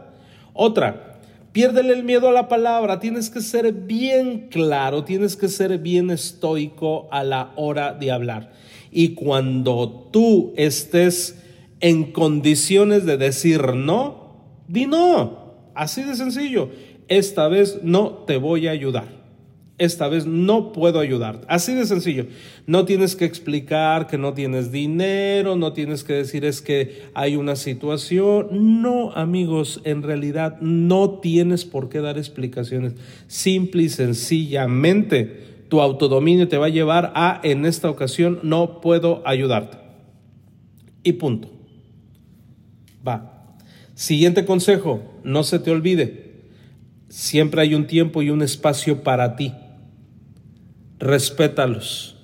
Otra, 0.53 1.12
Piérdele 1.53 1.93
el 1.93 2.03
miedo 2.03 2.27
a 2.27 2.33
la 2.33 2.47
palabra, 2.49 2.99
tienes 2.99 3.29
que 3.29 3.39
ser 3.39 3.71
bien 3.71 4.49
claro, 4.49 5.03
tienes 5.03 5.35
que 5.35 5.47
ser 5.47 5.77
bien 5.77 6.09
estoico 6.09 7.07
a 7.11 7.23
la 7.23 7.53
hora 7.55 7.93
de 7.93 8.11
hablar. 8.11 8.51
Y 8.91 9.13
cuando 9.13 10.09
tú 10.11 10.53
estés 10.57 11.39
en 11.79 12.11
condiciones 12.11 13.05
de 13.05 13.17
decir 13.17 13.75
no, 13.75 14.63
di 14.67 14.87
no. 14.87 15.71
Así 15.75 16.03
de 16.03 16.15
sencillo. 16.15 16.69
Esta 17.07 17.47
vez 17.47 17.79
no 17.83 18.09
te 18.25 18.37
voy 18.37 18.67
a 18.67 18.71
ayudar 18.71 19.22
esta 19.79 20.07
vez 20.07 20.27
no 20.27 20.71
puedo 20.71 20.99
ayudarte. 20.99 21.45
Así 21.49 21.73
de 21.73 21.85
sencillo. 21.85 22.27
No 22.67 22.85
tienes 22.85 23.15
que 23.15 23.25
explicar 23.25 24.07
que 24.07 24.17
no 24.17 24.33
tienes 24.33 24.71
dinero, 24.71 25.55
no 25.55 25.73
tienes 25.73 26.03
que 26.03 26.13
decir 26.13 26.45
es 26.45 26.61
que 26.61 27.03
hay 27.13 27.35
una 27.35 27.55
situación. 27.55 28.81
No, 28.81 29.11
amigos, 29.13 29.81
en 29.83 30.03
realidad 30.03 30.59
no 30.61 31.19
tienes 31.19 31.65
por 31.65 31.89
qué 31.89 31.99
dar 31.99 32.17
explicaciones. 32.17 32.93
Simple 33.27 33.83
y 33.83 33.89
sencillamente, 33.89 35.65
tu 35.69 35.81
autodominio 35.81 36.47
te 36.47 36.57
va 36.57 36.67
a 36.67 36.69
llevar 36.69 37.11
a, 37.15 37.41
en 37.43 37.65
esta 37.65 37.89
ocasión, 37.89 38.39
no 38.43 38.79
puedo 38.79 39.23
ayudarte. 39.25 39.77
Y 41.03 41.13
punto. 41.13 41.49
Va. 43.05 43.55
Siguiente 43.95 44.45
consejo, 44.45 45.01
no 45.23 45.43
se 45.43 45.59
te 45.59 45.71
olvide. 45.71 46.31
Siempre 47.09 47.61
hay 47.61 47.75
un 47.75 47.85
tiempo 47.85 48.21
y 48.21 48.29
un 48.29 48.41
espacio 48.41 49.03
para 49.03 49.35
ti 49.35 49.51
respétalos. 51.03 52.15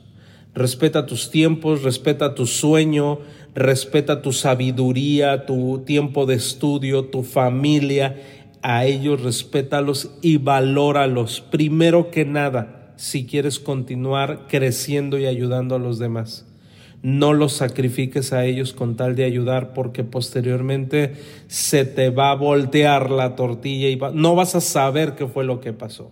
Respeta 0.55 1.05
tus 1.05 1.29
tiempos, 1.29 1.83
respeta 1.83 2.33
tu 2.33 2.47
sueño, 2.47 3.19
respeta 3.53 4.21
tu 4.21 4.31
sabiduría, 4.31 5.45
tu 5.45 5.83
tiempo 5.85 6.25
de 6.25 6.35
estudio, 6.35 7.05
tu 7.05 7.23
familia. 7.23 8.15
A 8.61 8.85
ellos 8.85 9.21
respétalos 9.21 10.11
y 10.21 10.37
valóralos. 10.37 11.41
Primero 11.41 12.09
que 12.09 12.25
nada, 12.25 12.93
si 12.95 13.25
quieres 13.25 13.59
continuar 13.59 14.47
creciendo 14.47 15.17
y 15.17 15.25
ayudando 15.25 15.75
a 15.75 15.79
los 15.79 15.99
demás. 15.99 16.45
No 17.01 17.33
los 17.33 17.53
sacrifiques 17.53 18.33
a 18.33 18.43
ellos 18.43 18.73
con 18.73 18.97
tal 18.97 19.15
de 19.15 19.23
ayudar 19.23 19.73
porque 19.73 20.03
posteriormente 20.03 21.13
se 21.47 21.85
te 21.85 22.09
va 22.09 22.31
a 22.31 22.35
voltear 22.35 23.09
la 23.09 23.35
tortilla 23.35 23.87
y 23.87 23.97
no 24.13 24.35
vas 24.35 24.55
a 24.55 24.61
saber 24.61 25.15
qué 25.15 25.25
fue 25.25 25.45
lo 25.45 25.61
que 25.61 25.71
pasó. 25.71 26.11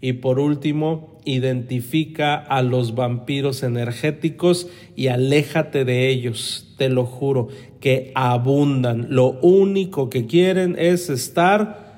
Y 0.00 0.14
por 0.14 0.38
último, 0.38 1.18
identifica 1.24 2.36
a 2.36 2.62
los 2.62 2.94
vampiros 2.94 3.62
energéticos 3.62 4.68
y 4.96 5.08
aléjate 5.08 5.84
de 5.84 6.08
ellos, 6.08 6.74
te 6.78 6.88
lo 6.88 7.04
juro, 7.04 7.48
que 7.80 8.12
abundan. 8.14 9.06
Lo 9.10 9.38
único 9.40 10.08
que 10.08 10.26
quieren 10.26 10.76
es 10.78 11.10
estar 11.10 11.88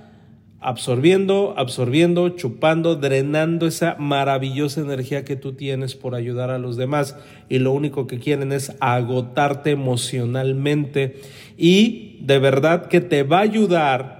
absorbiendo, 0.60 1.54
absorbiendo, 1.56 2.30
chupando, 2.30 2.96
drenando 2.96 3.66
esa 3.66 3.96
maravillosa 3.98 4.82
energía 4.82 5.24
que 5.24 5.36
tú 5.36 5.54
tienes 5.54 5.94
por 5.94 6.14
ayudar 6.14 6.50
a 6.50 6.58
los 6.58 6.76
demás. 6.76 7.16
Y 7.48 7.58
lo 7.58 7.72
único 7.72 8.06
que 8.06 8.18
quieren 8.18 8.52
es 8.52 8.76
agotarte 8.80 9.70
emocionalmente 9.70 11.20
y 11.56 12.18
de 12.20 12.38
verdad 12.38 12.86
que 12.86 13.00
te 13.00 13.22
va 13.22 13.38
a 13.38 13.42
ayudar 13.42 14.19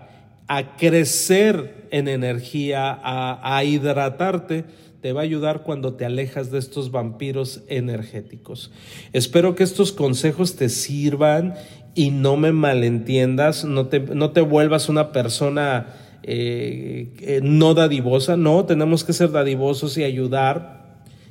a 0.53 0.77
crecer 0.77 1.87
en 1.93 2.09
energía, 2.09 2.99
a, 3.05 3.63
hidratarte, 3.63 4.65
te 5.01 5.13
va 5.13 5.21
a 5.21 5.23
ayudar 5.23 5.63
cuando 5.63 5.95
te 5.95 6.05
alejas 6.05 6.51
de 6.51 6.59
estos 6.59 6.91
vampiros 6.91 7.63
energéticos. 7.69 8.73
Espero 9.13 9.55
que 9.55 9.63
estos 9.63 9.93
consejos 9.93 10.57
te 10.57 10.69
sirvan 10.69 11.55
y 11.95 12.11
no 12.11 12.37
me 12.37 12.51
malentiendas, 12.51 13.65
no 13.65 13.87
te, 13.87 14.01
no 14.01 14.33
te 14.33 14.41
vuelvas 14.41 14.89
una 14.89 15.13
persona 15.13 15.95
eh, 16.25 17.41
no 17.45 17.75
dadivosa, 17.75 18.37
no, 18.37 18.65
tenemos 18.65 19.05
que 19.05 19.13
ser 19.13 19.31
dadivosos 19.31 19.97
y 19.99 20.03
ayudar 20.03 20.81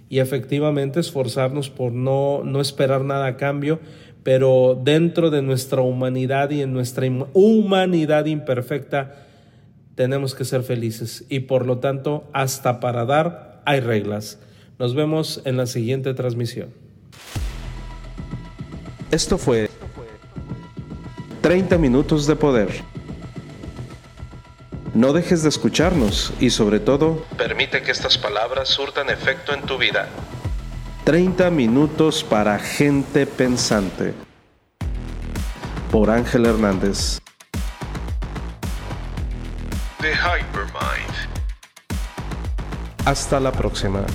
y 0.08 0.20
efectivamente 0.20 1.02
esforzarnos 1.02 1.70
por 1.70 1.92
no, 1.92 2.42
no 2.46 2.62
esperar 2.62 3.04
nada 3.04 3.28
a 3.28 3.36
cambio, 3.36 3.82
pero 4.30 4.80
dentro 4.80 5.32
de 5.32 5.42
nuestra 5.42 5.82
humanidad 5.82 6.52
y 6.52 6.62
en 6.62 6.72
nuestra 6.72 7.08
humanidad 7.34 8.26
imperfecta, 8.26 9.26
tenemos 9.96 10.36
que 10.36 10.46
ser 10.46 10.62
felices 10.62 11.26
y 11.30 11.40
por 11.40 11.66
lo 11.66 11.80
tanto 11.80 12.30
hasta 12.32 12.80
para 12.80 13.06
dar 13.06 13.64
hay 13.66 13.80
reglas. 13.80 14.38
Nos 14.78 14.94
vemos 14.94 15.42
en 15.46 15.58
la 15.58 15.66
siguiente 15.66 16.14
transmisión. 16.14 16.70
Esto 19.10 19.40
fue 19.40 19.68
30 21.42 21.80
minutos 21.80 22.28
de 22.28 22.36
poder. 22.36 22.70
No 24.94 25.12
dejes 25.12 25.42
de 25.42 25.50
escucharnos 25.50 26.34
y 26.40 26.52
sobre 26.52 26.80
todo, 26.80 27.26
permite 27.36 27.82
que 27.82 27.90
estas 27.90 28.20
palabras 28.20 28.70
surtan 28.70 29.10
efecto 29.10 29.56
en 29.56 29.64
tu 29.64 29.80
vida. 29.80 30.08
30 31.10 31.50
minutos 31.50 32.24
para 32.24 32.60
gente 32.60 33.26
pensante. 33.26 34.14
Por 35.92 36.12
Ángel 36.12 36.46
Hernández. 36.46 37.20
The 40.02 40.14
Hypermind. 40.14 41.16
Hasta 43.06 43.40
la 43.40 43.52
próxima. 43.52 44.06